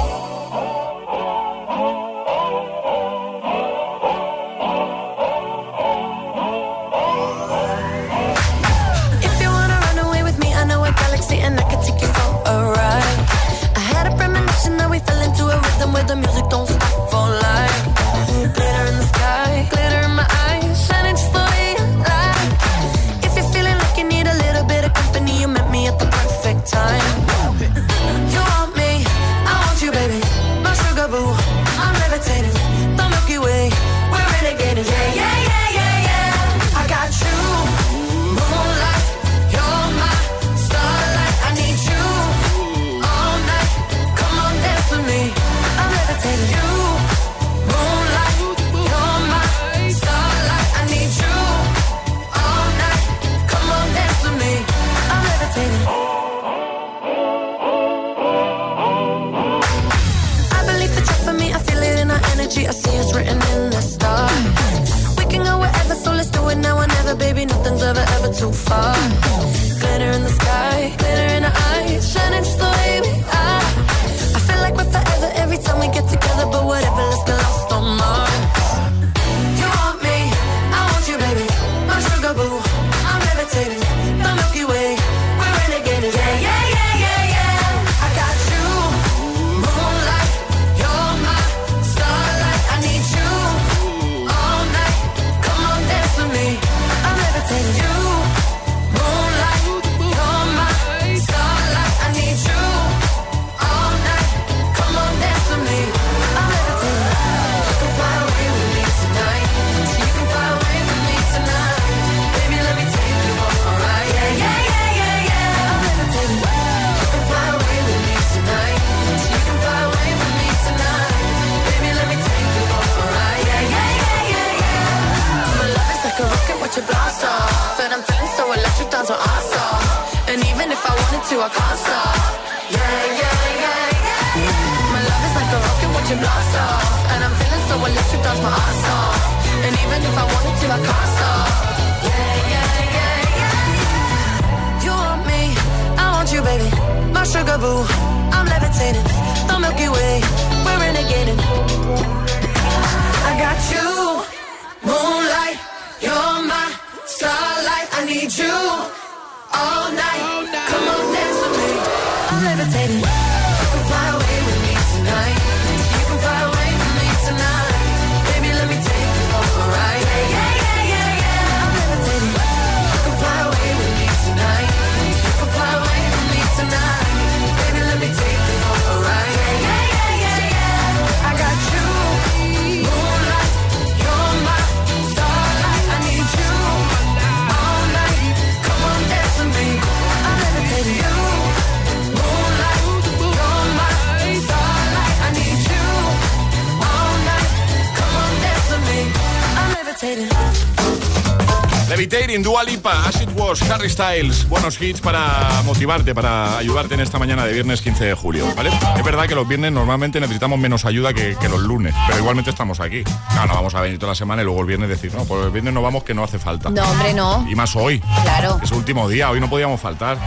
Levitating, 202.31 202.43
Dua 202.43 202.63
Lipa, 202.63 203.07
As 203.07 203.21
It 203.21 203.29
Was, 203.35 203.61
Harry 203.69 203.89
Styles. 203.89 204.47
Buenos 204.47 204.81
hits 204.81 205.01
para 205.01 205.61
motivarte, 205.65 206.15
para 206.15 206.57
ayudarte 206.57 206.93
en 206.93 207.01
esta 207.01 207.19
mañana 207.19 207.45
de 207.45 207.53
viernes 207.53 207.81
15 207.81 208.05
de 208.05 208.13
julio, 208.13 208.47
¿vale? 208.55 208.69
Es 208.95 209.03
verdad 209.03 209.27
que 209.27 209.35
los 209.35 209.47
viernes 209.47 209.71
normalmente 209.71 210.19
necesitamos 210.19 210.57
menos 210.57 210.85
ayuda 210.85 211.13
que, 211.13 211.35
que 211.39 211.49
los 211.49 211.61
lunes, 211.61 211.93
pero 212.07 212.19
igualmente 212.19 212.49
estamos 212.49 212.79
aquí. 212.79 213.03
No, 213.35 213.47
no 213.47 213.55
vamos 213.55 213.75
a 213.75 213.81
venir 213.81 213.99
toda 213.99 214.11
la 214.11 214.15
semana 214.15 214.41
y 214.41 214.45
luego 214.45 214.61
el 214.61 214.67
viernes 214.67 214.89
decir, 214.89 215.13
no, 215.13 215.25
pues 215.25 215.45
el 215.45 215.51
viernes 215.51 215.73
no 215.73 215.81
vamos 215.81 216.03
que 216.03 216.13
no 216.13 216.23
hace 216.23 216.39
falta. 216.39 216.69
No, 216.69 216.83
hombre, 216.83 217.13
no. 217.13 217.45
Y 217.49 217.55
más 217.55 217.75
hoy. 217.75 217.99
Claro. 218.23 218.59
Es 218.63 218.71
el 218.71 218.77
último 218.77 219.09
día, 219.09 219.29
hoy 219.29 219.41
no 219.41 219.49
podíamos 219.49 219.81
faltar. 219.81 220.17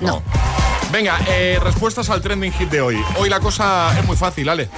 No. 0.00 0.22
Venga, 0.92 1.18
eh, 1.26 1.58
respuestas 1.62 2.10
al 2.10 2.20
trending 2.20 2.52
hit 2.52 2.70
de 2.70 2.80
hoy. 2.80 3.02
Hoy 3.18 3.30
la 3.30 3.40
cosa 3.40 3.98
es 3.98 4.04
muy 4.04 4.16
fácil, 4.16 4.48
Ale. 4.48 4.68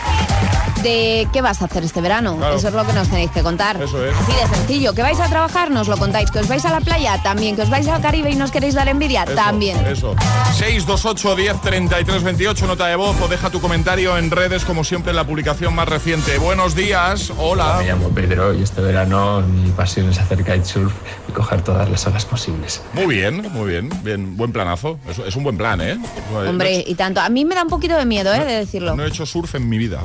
De 0.82 1.28
qué 1.32 1.40
vas 1.42 1.60
a 1.62 1.66
hacer 1.66 1.84
este 1.84 2.00
verano. 2.00 2.36
Claro. 2.36 2.56
Eso 2.56 2.68
es 2.68 2.74
lo 2.74 2.86
que 2.86 2.92
nos 2.92 3.08
tenéis 3.08 3.30
que 3.30 3.42
contar. 3.42 3.80
Eso 3.82 4.04
es. 4.04 4.14
Así 4.16 4.32
de 4.32 4.56
sencillo. 4.56 4.94
¿Que 4.94 5.02
vais 5.02 5.20
a 5.20 5.28
trabajar? 5.28 5.70
Nos 5.70 5.88
lo 5.88 5.96
contáis. 5.96 6.30
¿Que 6.30 6.38
os 6.40 6.48
vais 6.48 6.64
a 6.64 6.70
la 6.70 6.80
playa? 6.80 7.20
También. 7.22 7.56
¿Que 7.56 7.62
os 7.62 7.70
vais 7.70 7.86
al 7.88 8.00
Caribe 8.00 8.30
y 8.30 8.36
nos 8.36 8.50
queréis 8.50 8.74
dar 8.74 8.88
envidia? 8.88 9.24
Eso, 9.24 9.34
También. 9.34 9.76
Eso. 9.86 10.14
628 10.56 11.36
10 11.36 11.60
33 11.60 12.22
28, 12.22 12.66
nota 12.66 12.86
de 12.86 12.96
voz 12.96 13.16
o 13.20 13.28
deja 13.28 13.50
tu 13.50 13.60
comentario 13.60 14.16
en 14.18 14.30
redes, 14.30 14.64
como 14.64 14.84
siempre, 14.84 15.10
en 15.10 15.16
la 15.16 15.24
publicación 15.24 15.74
más 15.74 15.88
reciente. 15.88 16.38
Buenos 16.38 16.74
días, 16.74 17.32
hola. 17.38 17.76
Me 17.78 17.86
llamo 17.86 18.08
Pedro 18.10 18.52
y 18.54 18.62
este 18.62 18.80
verano 18.80 19.40
mi 19.40 19.70
pasión 19.70 20.08
es 20.10 20.18
hacer 20.18 20.38
kitesurf 20.44 20.92
y 21.28 21.32
coger 21.32 21.62
todas 21.62 21.88
las 21.88 22.06
olas 22.06 22.24
posibles. 22.24 22.82
Muy 22.92 23.14
bien, 23.16 23.42
muy 23.52 23.70
bien, 23.70 23.90
bien, 24.02 24.36
buen 24.36 24.52
planazo. 24.52 24.98
Es, 25.08 25.18
es 25.18 25.36
un 25.36 25.44
buen 25.44 25.56
plan, 25.56 25.80
¿eh? 25.80 25.98
No 26.32 26.44
he- 26.44 26.48
Hombre, 26.48 26.84
y 26.86 26.94
tanto. 26.94 27.20
A 27.20 27.28
mí 27.28 27.44
me 27.44 27.54
da 27.54 27.62
un 27.62 27.68
poquito 27.68 27.96
de 27.96 28.04
miedo, 28.04 28.32
¿eh? 28.34 28.44
De 28.44 28.52
decirlo. 28.58 28.94
No 28.96 29.04
he 29.04 29.08
hecho 29.08 29.26
surf 29.26 29.54
en 29.54 29.68
mi 29.68 29.78
vida. 29.78 30.00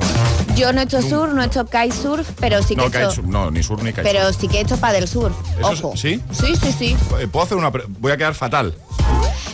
Yo 0.56 0.63
no 0.72 0.80
he 0.80 0.84
hecho 0.84 1.02
surf, 1.02 1.32
no 1.32 1.42
he 1.42 1.46
hecho 1.46 1.64
kitesurf, 1.66 2.28
pero 2.40 2.62
sí 2.62 2.70
que 2.70 2.76
no, 2.76 2.84
he 2.84 2.86
hecho... 2.88 2.98
kitesurf, 3.00 3.26
no, 3.26 3.50
ni 3.50 3.62
surf 3.62 3.82
ni 3.82 3.90
kitesurf. 3.92 4.12
Pero 4.12 4.32
sí 4.32 4.48
que 4.48 4.58
he 4.58 4.60
hecho 4.62 4.76
paddle 4.78 5.06
surf. 5.06 5.34
Eso 5.58 5.72
es- 5.72 5.80
Ojo. 5.84 5.96
¿Sí? 5.96 6.20
Sí, 6.32 6.56
sí, 6.56 6.72
sí. 6.72 6.96
Eh, 7.20 7.26
Puedo 7.28 7.44
hacer 7.44 7.56
una. 7.58 7.70
pre- 7.70 7.84
Voy 7.88 8.12
a 8.12 8.16
quedar 8.16 8.34
fatal. 8.34 8.74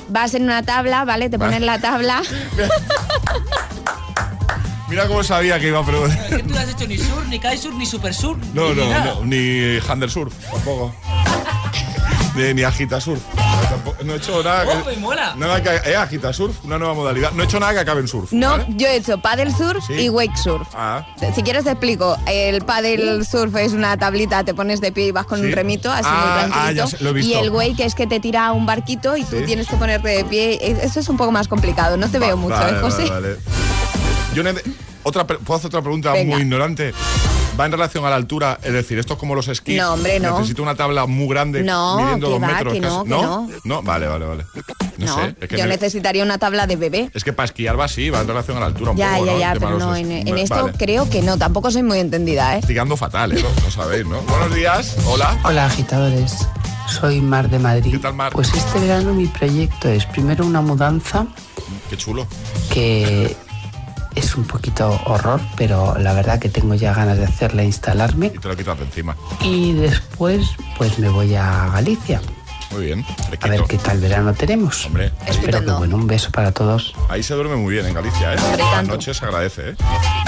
Vas 0.09 0.35
en 0.35 0.43
una 0.45 0.63
tabla, 0.63 1.05
¿vale? 1.05 1.29
Te 1.31 1.39
pones 1.39 1.61
la 1.63 1.79
tabla. 1.81 2.23
Mira 4.89 5.07
cómo 5.07 5.23
sabía 5.23 5.61
que 5.61 5.69
iba 5.69 5.79
a 5.79 5.85
preguntar. 5.87 6.29
Que 6.29 6.43
tú 6.43 6.53
no 6.53 6.59
has 6.59 6.69
hecho 6.69 6.87
ni 6.89 6.99
sur, 6.99 7.25
ni 7.29 7.39
kitesurf, 7.39 7.75
ni 7.77 7.87
super 7.87 8.13
sur. 8.13 8.37
No, 8.55 8.71
ni 8.75 8.81
no, 8.83 8.91
nada. 8.91 9.05
no, 9.15 9.25
ni 9.25 9.79
handle 9.89 10.09
surf, 10.11 10.35
tampoco. 10.51 10.93
ni, 12.35 12.55
ni 12.55 12.63
agita 12.65 13.01
surf. 13.01 13.21
Tampoco- 13.83 14.05
No 14.05 14.13
he 14.15 14.17
hecho 14.17 14.43
nada. 14.43 14.65
Oh, 14.69 14.85
que- 14.85 14.91
me 14.91 14.97
mola. 14.97 15.35
Nada 15.37 15.63
que. 15.63 15.91
Eh, 15.91 15.97
agita 15.97 16.33
surf, 16.33 16.65
una 16.65 16.79
nueva 16.79 16.95
modalidad. 16.95 17.33
No 17.33 17.43
he 17.43 17.47
hecho 17.47 17.59
nada 17.61 17.73
que 17.73 17.79
acabe 17.81 18.01
en 18.01 18.09
surf. 18.09 18.33
No, 18.33 18.51
¿vale? 18.51 18.67
yo 18.71 18.87
he 18.89 18.97
hecho 18.97 19.19
paddle 19.21 19.51
surf 19.53 19.85
Sí. 19.87 19.95
y 19.95 20.09
wake 20.09 20.37
surf. 20.37 20.69
Ah, 20.75 21.07
Si 21.35 21.43
quieres 21.43 21.65
te 21.65 21.71
explico. 21.71 22.17
El 22.27 22.63
paddle 22.65 23.25
surf 23.25 23.55
es 23.57 23.73
una 23.73 23.97
tablita, 23.97 24.45
te 24.45 24.55
pones 24.55 24.81
de 24.81 24.93
pie 24.93 25.07
y 25.07 25.11
vas 25.13 25.27
con 25.27 25.41
Sí. 25.41 25.47
un 25.47 25.53
remito, 25.53 25.91
así 25.91 26.05
Ah, 26.11 26.21
muy 26.21 26.31
ah, 26.31 26.39
tranquilito. 26.49 26.75
ya 26.75 26.87
sé, 26.99 27.05
lo 27.05 27.11
he 27.11 27.13
visto. 27.15 27.31
y 27.31 27.35
el 27.35 27.51
wake 27.51 27.81
es 27.85 27.95
que 27.95 28.07
te 28.07 28.21
tira 28.21 28.47
a 28.47 28.53
un 28.53 28.67
barquito 28.67 29.17
y 29.17 29.25
tú 29.25 29.41
tienes 29.47 29.67
que 29.69 29.77
ponerte 29.77 30.09
de 30.09 30.25
pie. 30.25 30.59
Es- 30.63 30.79
Eso 30.91 31.01
es 31.01 31.09
un 31.09 31.17
poco 31.17 31.31
más 31.33 31.49
complicado. 31.49 31.97
No 31.97 32.09
te 32.11 32.19
veo 32.19 32.37
mucho, 32.37 32.55
vale, 32.57 32.79
¿eh, 32.79 32.81
José? 32.81 33.09
vale, 33.09 33.29
vale. 33.35 33.37
Yo 34.35 34.43
¿Puedo 35.03 35.57
hacer 35.57 35.67
otra 35.69 35.81
pregunta 35.83 36.13
Venga. 36.13 36.35
muy 36.35 36.43
ignorante? 36.43 36.93
¿Va 37.59 37.67
en 37.67 37.73
relación 37.73 38.05
a 38.07 38.11
la 38.11 38.17
altura? 38.17 38.59
Es 38.63 38.73
decir, 38.73 38.99
esto 38.99 39.15
es 39.15 39.19
como 39.19 39.35
los 39.35 39.49
esquís. 39.49 39.77
No, 39.77 39.93
hombre, 39.95 40.19
no. 40.19 40.39
Necesito 40.39 40.63
una 40.63 40.75
tabla 40.77 41.07
muy 41.07 41.29
grande 41.29 41.63
No, 41.63 41.99
midiendo 41.99 42.29
que 42.29 42.33
dos 42.33 42.43
va, 42.43 42.47
metros. 42.47 42.73
que 42.73 42.81
no, 42.81 43.05
que 43.05 43.11
no. 43.11 43.49
No, 43.65 43.83
vale, 43.83 44.07
vale, 44.07 44.25
vale. 44.25 44.45
No, 44.97 45.07
No, 45.07 45.15
sé. 45.17 45.37
Es 45.41 45.49
que, 45.49 45.57
yo 45.59 45.65
ne- 45.65 45.71
necesitaría 45.71 46.23
una 46.25 46.39
tabla 46.39 46.67
de 46.67 46.77
bebé. 46.77 47.11
es 47.13 47.23
que 47.25 47.33
para 47.35 47.45
esquiar 47.47 47.79
va 47.79 47.85
así, 47.85 48.09
va 48.09 48.21
en 48.21 48.29
relación 48.29 48.57
a 48.57 48.61
la 48.61 48.67
altura 48.67 48.93
un 48.93 48.97
Ya, 48.97 49.13
poco, 49.15 49.27
ya, 49.27 49.33
¿no? 49.33 49.39
ya, 49.39 49.53
pero 49.55 49.79
no, 49.79 49.95
en, 49.97 50.11
es- 50.11 50.27
en 50.27 50.39
esto 50.39 50.55
vale. 50.67 50.73
creo 50.79 51.11
que 51.11 51.21
no, 51.23 51.37
tampoco 51.37 51.71
soy 51.71 51.83
muy 51.83 51.99
entendida, 51.99 52.53
¿eh? 52.53 52.57
Investigando 52.57 52.97
fatal, 52.97 53.33
¿eh? 53.37 53.45
Lo 53.65 53.71
sabéis, 53.71 54.07
¿no? 54.07 54.21
Buenos 54.23 54.55
días, 54.55 54.97
hola. 55.07 55.39
Hola 55.45 55.67
agitadores, 55.67 56.33
soy 56.89 57.21
Mar 57.21 57.51
de 57.51 57.59
Madrid. 57.59 57.91
¿Qué 57.93 57.99
tal, 57.99 58.15
Mar? 58.15 58.33
Pues 58.33 58.55
este 58.55 58.79
verano 58.79 59.13
mi 59.13 59.27
proyecto 59.27 59.89
es 59.91 60.07
primero 60.07 60.47
una 60.47 60.61
mudanza 60.63 61.27
Qué 61.91 61.97
chulo. 61.99 62.27
que 62.73 63.37
es 64.15 64.37
un 64.37 64.45
poquito 64.45 65.01
horror, 65.07 65.41
pero 65.57 65.97
la 65.99 66.13
verdad 66.13 66.39
que 66.39 66.49
tengo 66.49 66.75
ya 66.75 66.95
ganas 66.95 67.19
de 67.19 67.25
hacerla 67.25 67.65
instalarme. 67.65 68.33
Y 68.35 68.39
te 68.39 68.49
lo 68.49 68.57
quitas 68.57 68.79
de 68.79 68.85
encima. 68.85 69.17
Y 69.43 69.73
después 69.73 70.47
pues 70.79 70.99
me 70.99 71.09
voy 71.09 71.35
a 71.35 71.69
Galicia. 71.73 72.21
Muy 72.71 72.85
bien. 72.87 73.05
A 73.41 73.49
ver 73.49 73.63
qué 73.69 73.79
tal 73.79 73.99
verano 73.99 74.33
tenemos. 74.33 74.87
Hombre, 74.87 75.11
Espero 75.27 75.61
que 75.65 75.71
bueno, 75.73 75.97
un 75.97 76.07
beso 76.07 76.31
para 76.31 76.53
todos. 76.53 76.95
Ahí 77.09 77.23
se 77.23 77.35
duerme 77.35 77.57
muy 77.57 77.75
bien 77.75 77.85
en 77.87 77.95
Galicia, 77.95 78.35
¿eh? 78.35 78.37
Las 78.59 78.87
noches 78.87 79.17
se 79.17 79.25
agradece, 79.25 79.71
¿eh? 79.71 79.75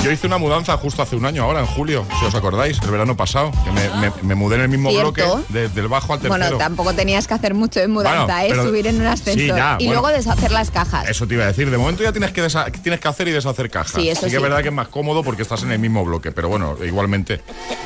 Yo 0.02 0.10
hice 0.10 0.26
una 0.26 0.38
mudanza 0.38 0.76
justo 0.76 1.02
hace 1.02 1.14
un 1.14 1.24
año, 1.24 1.44
ahora 1.44 1.60
en 1.60 1.66
julio, 1.66 2.04
si 2.18 2.24
os 2.26 2.34
acordáis, 2.34 2.80
el 2.82 2.90
verano 2.90 3.16
pasado, 3.16 3.52
que 3.64 3.70
me, 3.70 3.88
me- 4.00 4.12
me 4.22 4.34
mudé 4.34 4.56
en 4.56 4.62
el 4.62 4.68
mismo 4.68 4.90
Cierto. 4.90 5.12
bloque, 5.12 5.24
de- 5.50 5.68
del 5.68 5.86
bajo 5.86 6.14
al 6.14 6.18
tercero. 6.18 6.36
Bueno, 6.36 6.58
tampoco 6.58 6.92
tenías 6.94 7.28
que 7.28 7.34
hacer 7.34 7.54
mucho 7.54 7.78
de 7.78 7.86
mudanza, 7.86 8.24
Bueno, 8.24 8.40
¿eh? 8.40 8.46
pero- 8.50 8.64
Subir 8.64 8.86
en 8.88 9.00
un 9.00 9.06
ascensor 9.06 9.40
Sí, 9.40 9.46
ya, 9.46 9.76
y 9.78 9.86
bueno. 9.86 10.00
luego 10.00 10.16
deshacer 10.16 10.50
las 10.50 10.72
cajas. 10.72 11.08
Eso 11.08 11.28
te 11.28 11.34
iba 11.34 11.44
a 11.44 11.48
decir, 11.48 11.70
de 11.70 11.78
momento 11.78 12.02
ya 12.02 12.10
tienes 12.10 12.32
que, 12.32 12.42
tienes 12.82 13.00
que 13.00 13.08
hacer 13.08 13.28
y 13.28 13.30
deshacer 13.30 13.70
cajas. 13.70 13.92
Sí, 13.92 14.08
eso 14.08 14.22
que 14.22 14.30
sí. 14.30 14.36
es 14.36 14.42
verdad 14.42 14.62
que 14.62 14.68
es 14.68 14.74
más 14.74 14.88
cómodo 14.88 15.22
porque 15.22 15.42
estás 15.42 15.62
en 15.62 15.70
el 15.70 15.78
mismo 15.78 16.04
bloque, 16.04 16.32
pero 16.32 16.48
bueno, 16.48 16.76
igualmente 16.84 17.40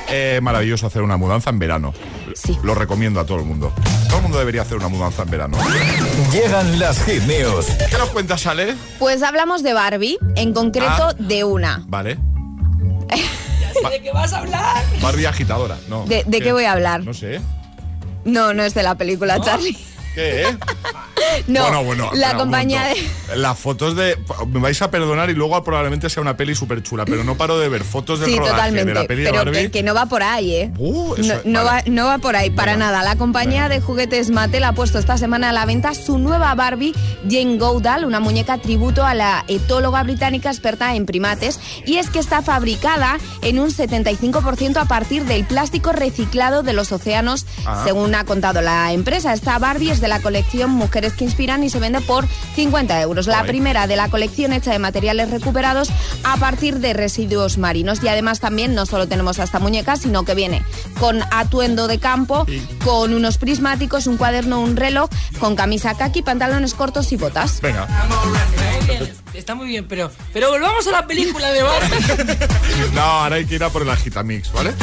eh, 0.09 0.41
maravilloso 0.43 0.87
hacer 0.87 1.03
una 1.03 1.19
mudanza 1.19 1.51
en 1.51 1.59
verano. 1.59 1.93
Sí. 2.37 2.57
Lo 2.63 2.75
recomiendo 2.75 3.19
a 3.19 3.25
todo 3.27 3.39
el 3.39 3.45
mundo. 3.45 3.73
Todo 4.09 4.19
el 4.19 4.23
mundo 4.25 4.39
debería 4.39 4.63
hacer 4.63 4.77
una 4.77 4.89
mudanza 4.89 5.23
en 5.23 5.31
verano. 5.31 5.57
Llegan 6.31 6.79
las 6.79 7.03
hit 7.05 7.23
news. 7.23 7.67
¿Qué 7.91 7.97
nos 7.99 8.11
cuentas, 8.11 8.47
Ale? 8.47 8.77
Pues 8.99 9.23
hablamos 9.23 9.63
de 9.63 9.73
Barbie, 9.73 10.19
en 10.37 10.53
concreto 10.53 11.09
Ah. 11.09 11.15
de 11.19 11.45
una. 11.45 11.83
Vale. 11.89 12.19
¿De 13.91 14.03
qué 14.03 14.11
vas 14.13 14.33
a 14.33 14.39
hablar? 14.39 14.85
Barbie 15.01 15.27
agitadora. 15.27 15.79
No. 15.89 16.05
¿De, 16.07 16.25
de 16.27 16.41
qué 16.41 16.53
voy 16.53 16.65
a 16.65 16.73
hablar? 16.73 17.05
No 17.05 17.15
sé. 17.15 17.41
No, 18.25 18.53
no 18.55 18.63
es 18.65 18.75
de 18.75 18.83
la 18.83 18.97
película, 18.97 19.41
Charlie. 19.41 19.77
¿Qué, 20.17 20.43
eh? 20.49 20.59
No, 21.49 21.63
bueno, 21.63 21.85
bueno. 21.85 22.11
la 22.15 22.35
compañía 22.37 22.85
de... 22.85 23.37
Las 23.37 23.59
fotos 23.59 23.95
de... 23.97 24.17
Me 24.49 24.61
vais 24.61 24.81
a 24.81 24.91
perdonar 24.91 25.29
y 25.29 25.35
luego 25.35 25.63
probablemente 25.65 26.09
sea 26.09 26.21
una 26.23 26.37
peli 26.37 26.55
súper 26.55 26.83
chula, 26.83 27.05
pero 27.05 27.25
no 27.25 27.37
paro 27.37 27.59
de 27.59 27.69
ver 27.69 27.85
fotos 27.85 28.21
del 28.21 28.31
Sí, 28.31 28.37
rodaje 28.39 28.53
totalmente. 28.55 28.87
de 28.87 28.95
la 28.95 29.07
peli 29.07 29.23
de 29.23 29.31
pero 29.31 29.45
Barbie. 29.45 29.63
que, 29.65 29.71
que 29.71 29.83
no 29.83 29.93
va 29.95 30.07
por 30.07 30.23
ahí, 30.23 30.55
¿eh? 30.55 30.73
Uh, 30.79 31.15
eso- 31.17 31.41
no, 31.45 31.61
no 31.61 31.65
vale. 31.65 31.83
va, 31.83 31.91
no 31.95 32.07
va 32.07 32.19
por 32.19 32.37
ahí, 32.37 32.51
para 32.51 32.77
nada. 32.77 33.03
La 33.03 33.17
compañía 33.17 33.69
de 33.69 33.81
juguetes 33.81 34.31
Mattel 34.31 34.65
ha 34.65 34.73
puesto 34.73 34.99
esta 34.99 35.19
semana 35.19 35.51
a 35.51 35.53
la 35.53 35.67
venta 35.67 35.95
su 35.95 36.19
nueva 36.19 36.55
Barbie 36.55 36.95
Jane 37.29 37.59
Goodall, 37.59 38.05
una 38.05 38.21
muñeca 38.21 38.59
tributo 38.59 39.05
a 39.05 39.15
la 39.15 39.45
etóloga 39.49 40.03
británica 40.05 40.51
experta 40.51 40.95
en 40.95 41.07
primates. 41.07 41.61
Y 41.85 41.97
es 41.99 42.09
que 42.09 42.19
está 42.19 42.41
fabricada 42.43 43.19
en 43.43 43.59
un 43.59 43.71
75% 43.71 44.77
a 44.79 44.85
partir 44.87 45.25
del 45.25 45.45
plástico 45.45 45.93
reciclado 45.93 46.63
de 46.63 46.73
los 46.73 46.93
océanos, 46.93 47.47
Ah. 47.67 47.83
según 47.85 48.15
ha 48.15 48.25
contado 48.25 48.61
la 48.63 48.93
empresa. 48.93 49.33
Esta 49.35 49.59
Barbie 49.59 49.91
es 49.91 50.01
de 50.01 50.06
la 50.09 50.21
colección 50.21 50.71
Mujeres 50.71 51.13
que 51.15 51.25
Inspiran 51.25 51.65
y 51.65 51.71
se 51.71 51.79
vende 51.79 52.01
por 52.01 52.27
50 52.55 53.01
euros. 53.01 53.27
La 53.27 53.43
primera 53.45 53.87
de 53.87 53.97
la 53.97 54.09
colección 54.09 54.53
hecha 54.53 54.73
de 54.73 54.79
materiales 54.79 55.31
recuperados 55.31 55.91
a 56.25 56.37
partir 56.37 56.79
de 56.79 56.93
residuos 56.93 57.59
marinos. 57.59 58.03
Y 58.03 58.09
además 58.09 58.41
también 58.41 58.75
no 58.75 58.87
solo 58.87 59.09
tenemos 59.09 59.39
a 59.39 59.45
esta 59.45 59.59
muñeca, 59.59 59.97
sino 59.97 60.25
que 60.25 60.35
viene 60.35 60.63
con 61.01 61.21
atuendo 61.31 61.89
de 61.89 61.99
campo, 61.99 62.47
con 62.85 63.15
unos 63.15 63.39
prismáticos, 63.39 64.07
un 64.07 64.17
cuaderno, 64.17 64.61
un 64.61 64.77
reloj, 64.77 65.11
con 65.39 65.57
camisa 65.57 65.95
kaki, 65.95 66.23
pantalones 66.23 66.75
cortos 66.75 67.13
y 67.13 67.17
botas. 67.17 67.61
Venga. 67.61 67.87
Está 69.37 69.55
muy 69.55 69.69
bien, 69.69 69.87
pero, 69.87 70.11
pero 70.33 70.51
volvamos 70.51 70.87
a 70.87 70.91
la 70.91 71.07
película 71.07 71.53
de 71.53 71.63
Barbie. 71.63 71.97
No, 72.93 73.03
ahora 73.03 73.37
hay 73.37 73.47
que 73.47 73.57
ir 73.57 73.65
a 73.65 73.71
por 73.71 73.83
el 73.83 73.91
Agitamix, 73.91 74.51
¿vale? 74.53 74.75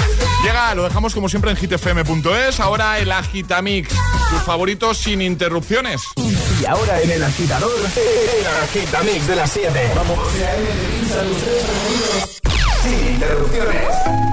Llega, 0.44 0.74
lo 0.76 0.84
dejamos 0.84 1.14
como 1.14 1.30
siempre 1.30 1.52
en 1.52 1.58
hitfm.es. 1.58 2.60
Ahora 2.60 3.00
el 3.00 3.12
Agitamix, 3.12 3.90
tus 4.30 4.42
favoritos 4.44 4.98
sin 4.98 5.22
interrupciones. 5.22 6.02
Y 6.62 6.66
ahora 6.66 7.02
en 7.02 7.12
el 7.12 7.24
agitador, 7.24 7.72
el 7.76 8.48
agitamix 8.64 9.28
de 9.28 9.36
las 9.36 9.52
7. 9.52 9.92
Vamos. 9.96 10.20
Sin 12.84 13.14
interrupciones. 13.14 14.33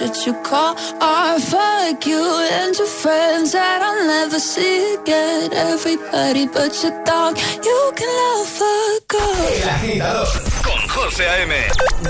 should 0.00 0.26
you 0.26 0.34
call 0.42 0.72
or 1.00 1.38
fuck 1.40 2.06
you 2.06 2.22
and 2.52 2.74
your 2.76 2.86
friends 2.86 3.52
that 3.52 3.82
I'll 3.82 4.06
never 4.06 4.40
see 4.40 4.94
again? 4.94 5.52
Everybody 5.52 6.46
but 6.46 6.72
your 6.82 7.04
dog, 7.04 7.36
you 7.62 7.92
can 7.94 8.08
love 8.08 8.60
a 8.60 9.00
girl. 9.08 10.26
Con 10.62 10.88
José 10.88 11.28
A.M. 11.28 11.54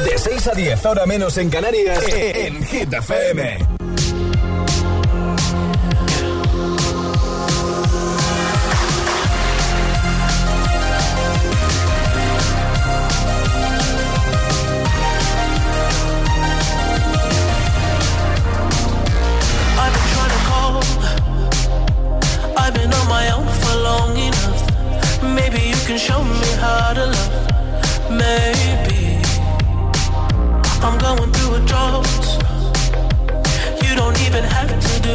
De 0.04 0.18
6 0.18 0.46
a 0.46 0.54
10, 0.54 0.86
ahora 0.86 1.06
menos 1.06 1.36
en 1.38 1.50
Canarias, 1.50 2.04
en 2.12 2.64
Gita 2.64 2.98
FM. 2.98 3.79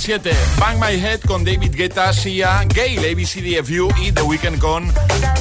7. 0.00 0.32
Bang 0.58 0.78
My 0.78 0.98
Head 0.98 1.20
con 1.20 1.44
David 1.44 1.74
Guetta, 1.74 2.12
Sia, 2.14 2.64
Gale, 2.64 3.10
ABCDFU 3.10 3.92
y 4.00 4.12
The 4.12 4.22
Weeknd 4.22 4.58
con 4.58 4.90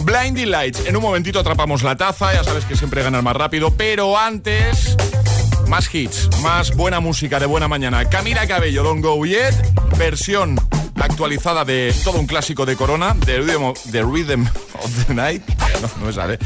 Blinding 0.04 0.52
Lights. 0.52 0.86
En 0.86 0.98
un 0.98 1.02
momentito 1.02 1.40
atrapamos 1.40 1.82
la 1.82 1.96
taza, 1.96 2.34
ya 2.34 2.44
sabes 2.44 2.66
que 2.66 2.76
siempre 2.76 3.02
ganas 3.02 3.24
más 3.24 3.36
rápido, 3.36 3.72
pero 3.72 4.18
antes... 4.18 4.98
Más 5.68 5.94
hits, 5.94 6.30
más 6.42 6.76
buena 6.76 7.00
música 7.00 7.40
de 7.40 7.46
buena 7.46 7.68
mañana. 7.68 8.10
Camila 8.10 8.48
Cabello, 8.48 8.84
Don't 8.84 9.04
Go 9.04 9.26
Yet, 9.26 9.56
versión 9.98 10.60
actualizada 10.96 11.64
de 11.64 11.96
todo 12.04 12.20
un 12.20 12.28
clásico 12.28 12.66
de 12.66 12.76
Corona, 12.76 13.16
The 13.26 13.40
Rhythm 13.40 13.64
of 13.64 13.80
the, 13.92 14.04
Rhythm 14.04 14.46
of 14.84 15.06
the 15.06 15.14
Night. 15.14 15.44
No, 15.82 15.88
no 16.02 16.06
me 16.08 16.12
sale. 16.12 16.38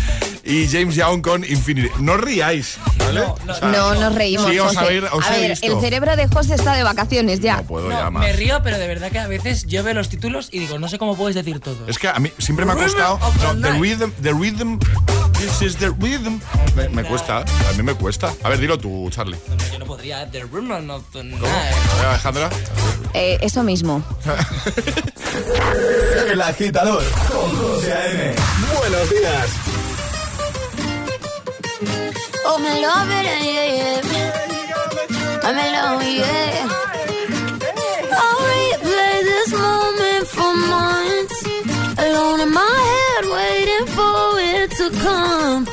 Y 0.44 0.68
James 0.68 0.94
Young 0.94 1.22
con 1.24 1.44
Infinity. 1.44 1.90
No 2.00 2.18
riáis, 2.18 2.78
¿vale? 3.06 3.22
No, 3.62 3.72
no, 3.72 3.96
nos 3.96 4.16
reímos. 4.16 4.50
Sí, 4.50 4.60
os 4.60 4.68
José. 4.68 4.80
habéis- 4.80 5.04
os 5.12 5.26
a 5.26 5.30
ver, 5.32 5.50
visto. 5.52 5.66
el 5.68 5.80
cerebro 5.82 6.16
de 6.16 6.28
José 6.28 6.56
está 6.56 6.76
de 6.76 6.84
vacaciones 6.84 7.40
ya. 7.40 7.58
No 7.58 7.64
puedo 7.64 7.90
No, 7.90 7.98
ya 7.98 8.10
más. 8.10 8.24
me 8.24 8.34
río, 8.34 8.62
pero 8.64 8.78
de 8.78 8.88
verdad 8.88 9.12
que 9.12 9.20
a 9.20 9.28
veces 9.28 9.66
yo 9.68 9.84
veo 9.84 9.94
los 9.94 10.10
títulos 10.10 10.50
y 10.52 10.60
digo, 10.60 10.80
no 10.80 10.88
sé 10.88 10.98
cómo 10.98 11.16
puedes 11.16 11.36
decir 11.36 11.60
todo. 11.60 11.88
Es 11.88 11.98
que 12.00 12.08
a 12.08 12.20
mí 12.20 12.32
siempre 12.38 12.66
me 12.66 12.72
ha 12.72 12.76
Rhythm 12.76 12.88
costado. 12.94 13.20
the 13.20 13.44
No, 13.44 13.54
the 13.54 13.60
night. 13.72 13.82
rhythm, 13.82 14.12
the 14.22 14.32
rhythm. 14.34 14.80
This 15.40 15.62
is 15.62 15.76
the 15.78 15.90
rhythm. 15.90 16.40
Me, 16.76 16.88
me 16.90 17.04
cuesta, 17.04 17.40
a 17.40 17.74
mí 17.76 17.84
me 17.84 17.94
cuesta. 17.96 18.32
A 18.44 18.50
ver, 18.50 18.60
dilo 18.60 18.78
tú, 18.78 19.10
Charlie. 19.12 19.38
Yo 19.74 19.80
no 19.80 19.86
podría. 19.86 20.30
The 20.32 20.42
Rumor 20.44 20.90
of 20.90 21.04
the 21.12 21.24
Night. 21.24 21.42
¿Cómo? 21.42 21.54
A 21.54 21.96
ver, 21.98 22.06
Alejandra. 22.08 22.50
Eh, 23.14 23.38
eso 23.42 23.62
mismo. 23.64 24.02
El 26.32 26.42
agitador 26.42 27.04
con 27.30 27.56
José 27.58 27.94
A.M. 27.94 28.36
Buenos 28.80 29.10
días. 29.10 29.48
Oh, 31.86 32.58
me 32.60 32.74
love 32.86 33.10
it, 33.10 33.26
yeah, 33.28 33.70
yeah. 33.80 34.02
Oh, 34.04 35.48
I'm 35.48 35.58
in 35.58 35.72
love, 35.74 36.04
yeah. 36.04 36.68
I'll 38.24 38.40
replay 38.52 39.16
this 39.32 39.52
moment 39.52 40.28
for 40.36 40.52
months. 40.74 41.38
Alone 42.00 42.40
in 42.46 42.52
my 42.54 42.78
head, 42.92 43.24
waiting 43.38 43.86
for 43.98 44.40
it 44.40 44.72
to 44.80 44.86
come. 45.04 45.68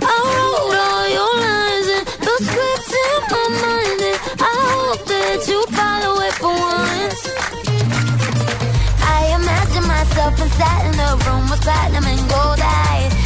I 0.00 0.16
wrote 0.32 0.78
all 0.88 1.06
your 1.16 1.34
lines 1.44 1.88
and 1.96 2.04
the 2.26 2.34
script 2.46 2.90
in 3.04 3.20
my 3.32 3.44
mind, 3.64 4.00
and 4.10 4.18
I 4.40 4.54
hope 4.72 5.02
that 5.12 5.38
you 5.50 5.60
follow 5.76 6.14
it 6.26 6.34
for 6.40 6.54
once. 6.56 7.22
I 9.02 9.18
imagine 9.40 9.86
myself 9.86 10.40
inside 10.40 10.82
in 10.88 10.94
the 10.96 11.10
room 11.24 11.44
with 11.50 11.60
platinum 11.60 12.04
and 12.04 12.28
gold 12.30 12.60
eyes. 12.62 13.25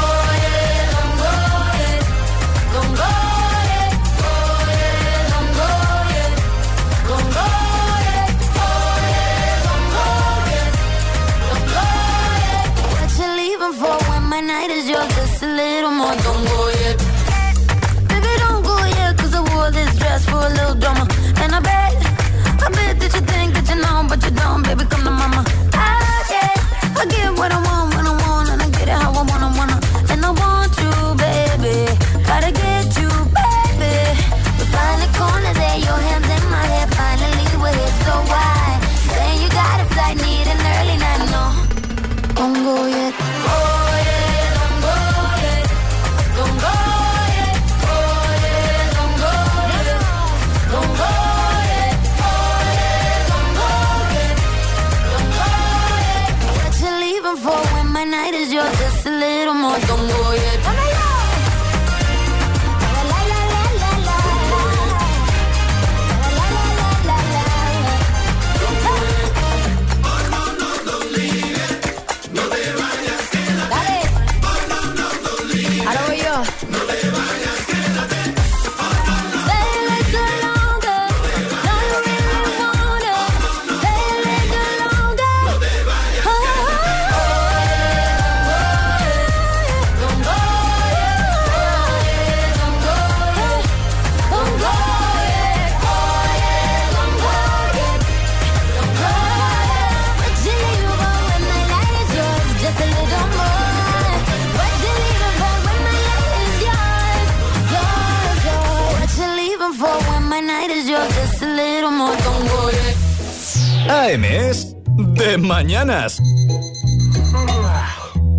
Mañanas. 115.41 116.21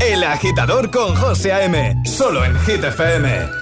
El 0.01 0.25
agitador 0.25 0.91
con 0.91 1.15
José 1.15 1.53
A.M. 1.53 2.03
Solo 2.05 2.45
en 2.45 2.59
Hit 2.61 2.85
FM. 2.85 3.62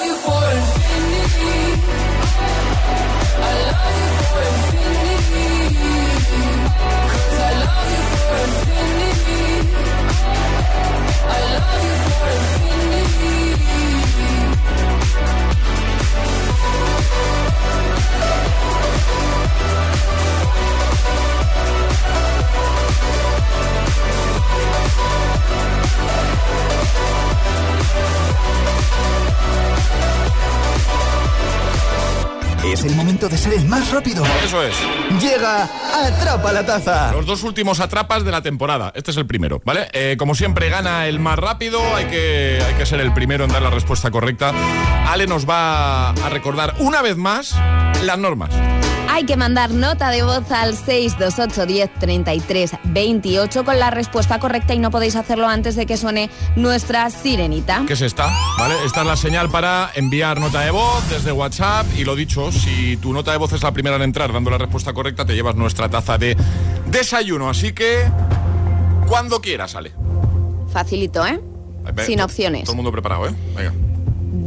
Es 32.71 32.85
el 32.85 32.95
momento 32.95 33.27
de 33.27 33.37
ser 33.37 33.53
el 33.53 33.65
más 33.65 33.91
rápido. 33.91 34.23
Eso 34.45 34.63
es. 34.63 34.73
Llega 35.21 35.69
Atrapa 36.05 36.53
la 36.53 36.65
Taza. 36.65 37.11
Los 37.11 37.25
dos 37.25 37.43
últimos 37.43 37.81
atrapas 37.81 38.23
de 38.23 38.31
la 38.31 38.41
temporada. 38.41 38.93
Este 38.95 39.11
es 39.11 39.17
el 39.17 39.25
primero, 39.25 39.61
¿vale? 39.65 39.89
Eh, 39.91 40.15
como 40.17 40.35
siempre, 40.35 40.69
gana 40.69 41.07
el 41.07 41.19
más 41.19 41.37
rápido. 41.37 41.81
Hay 41.95 42.05
que, 42.05 42.63
hay 42.65 42.73
que 42.75 42.85
ser 42.85 43.01
el 43.01 43.13
primero 43.13 43.43
en 43.43 43.51
dar 43.51 43.61
la 43.61 43.71
respuesta 43.71 44.09
correcta. 44.09 44.53
Ale 45.05 45.27
nos 45.27 45.49
va 45.49 46.11
a 46.11 46.29
recordar 46.29 46.75
una 46.79 47.01
vez 47.01 47.17
más 47.17 47.55
las 48.03 48.17
normas. 48.17 48.51
Hay 49.13 49.25
que 49.25 49.35
mandar 49.35 49.71
nota 49.71 50.09
de 50.09 50.23
voz 50.23 50.49
al 50.51 50.73
628 50.73 51.65
10 51.65 51.93
33 51.99 52.71
28 52.85 53.65
con 53.65 53.77
la 53.77 53.91
respuesta 53.91 54.39
correcta 54.39 54.73
y 54.73 54.79
no 54.79 54.89
podéis 54.89 55.17
hacerlo 55.17 55.49
antes 55.49 55.75
de 55.75 55.85
que 55.85 55.97
suene 55.97 56.29
nuestra 56.55 57.09
sirenita. 57.09 57.83
¿Qué 57.85 57.91
es 57.91 58.01
esta? 58.01 58.33
¿Vale? 58.57 58.75
Esta 58.85 59.01
es 59.01 59.07
la 59.07 59.17
señal 59.17 59.49
para 59.49 59.91
enviar 59.95 60.39
nota 60.39 60.61
de 60.61 60.71
voz 60.71 61.09
desde 61.09 61.33
WhatsApp. 61.33 61.85
Y 61.97 62.05
lo 62.05 62.15
dicho, 62.15 62.53
si 62.53 62.95
tu 62.97 63.11
nota 63.11 63.33
de 63.33 63.37
voz 63.37 63.51
es 63.51 63.61
la 63.61 63.73
primera 63.73 63.97
en 63.97 64.03
entrar 64.03 64.31
dando 64.31 64.49
la 64.49 64.57
respuesta 64.57 64.93
correcta, 64.93 65.25
te 65.25 65.35
llevas 65.35 65.55
nuestra 65.55 65.89
taza 65.89 66.17
de 66.17 66.37
desayuno. 66.85 67.49
Así 67.49 67.73
que, 67.73 68.05
cuando 69.09 69.41
quieras, 69.41 69.75
Ale. 69.75 69.91
Facilito, 70.71 71.27
¿eh? 71.27 71.41
Sin 72.05 72.21
opciones. 72.21 72.63
Todo 72.63 72.71
el 72.71 72.77
mundo 72.77 72.93
preparado, 72.93 73.27
¿eh? 73.27 73.35
Venga. 73.57 73.73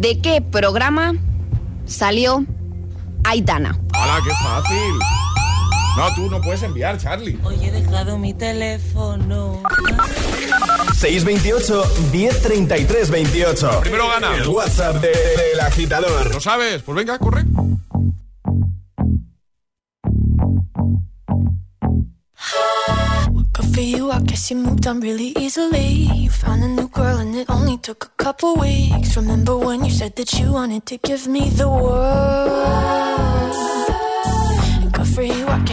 ¿De 0.00 0.20
qué 0.20 0.40
programa 0.40 1.12
salió 1.84 2.46
Aitana? 3.24 3.76
¡Hala, 3.94 4.20
qué 4.24 4.30
fácil! 4.42 4.94
No, 5.96 6.12
tú 6.14 6.28
no 6.30 6.40
puedes 6.40 6.62
enviar, 6.62 6.98
Charlie. 6.98 7.38
Hoy 7.44 7.56
he 7.62 7.70
dejado 7.70 8.18
mi 8.18 8.34
teléfono. 8.34 9.62
628 10.98 11.84
1033 12.12 13.10
28. 13.10 13.80
Primero 13.80 14.08
gana. 14.08 14.36
El 14.36 14.48
WhatsApp 14.48 14.96
de- 14.96 15.08
del 15.10 15.60
agitador. 15.60 16.32
¿Lo 16.34 16.40
sabes? 16.40 16.82
Pues 16.82 16.96
venga, 16.96 17.18
corre. 17.18 17.44
Good 23.52 23.74
for 23.74 23.80
you, 23.80 24.10
I 24.10 24.20
guess 24.20 24.50
you 24.50 24.56
moved 24.56 24.86
on 24.86 25.00
really 25.00 25.32
easily. 25.38 26.08
You 26.14 26.30
found 26.30 26.62
a 26.64 26.68
new 26.68 26.88
girl 26.88 27.18
and 27.18 27.34
it 27.36 27.48
only 27.48 27.78
took 27.78 28.04
a 28.04 28.22
couple 28.22 28.56
weeks. 28.56 29.16
Remember 29.16 29.56
when 29.56 29.84
you 29.84 29.90
said 29.90 30.16
that 30.16 30.32
you 30.38 30.52
wanted 30.52 30.86
to 30.86 30.96
give 30.98 31.26
me 31.28 31.48
the 31.50 31.68
world? 31.68 33.03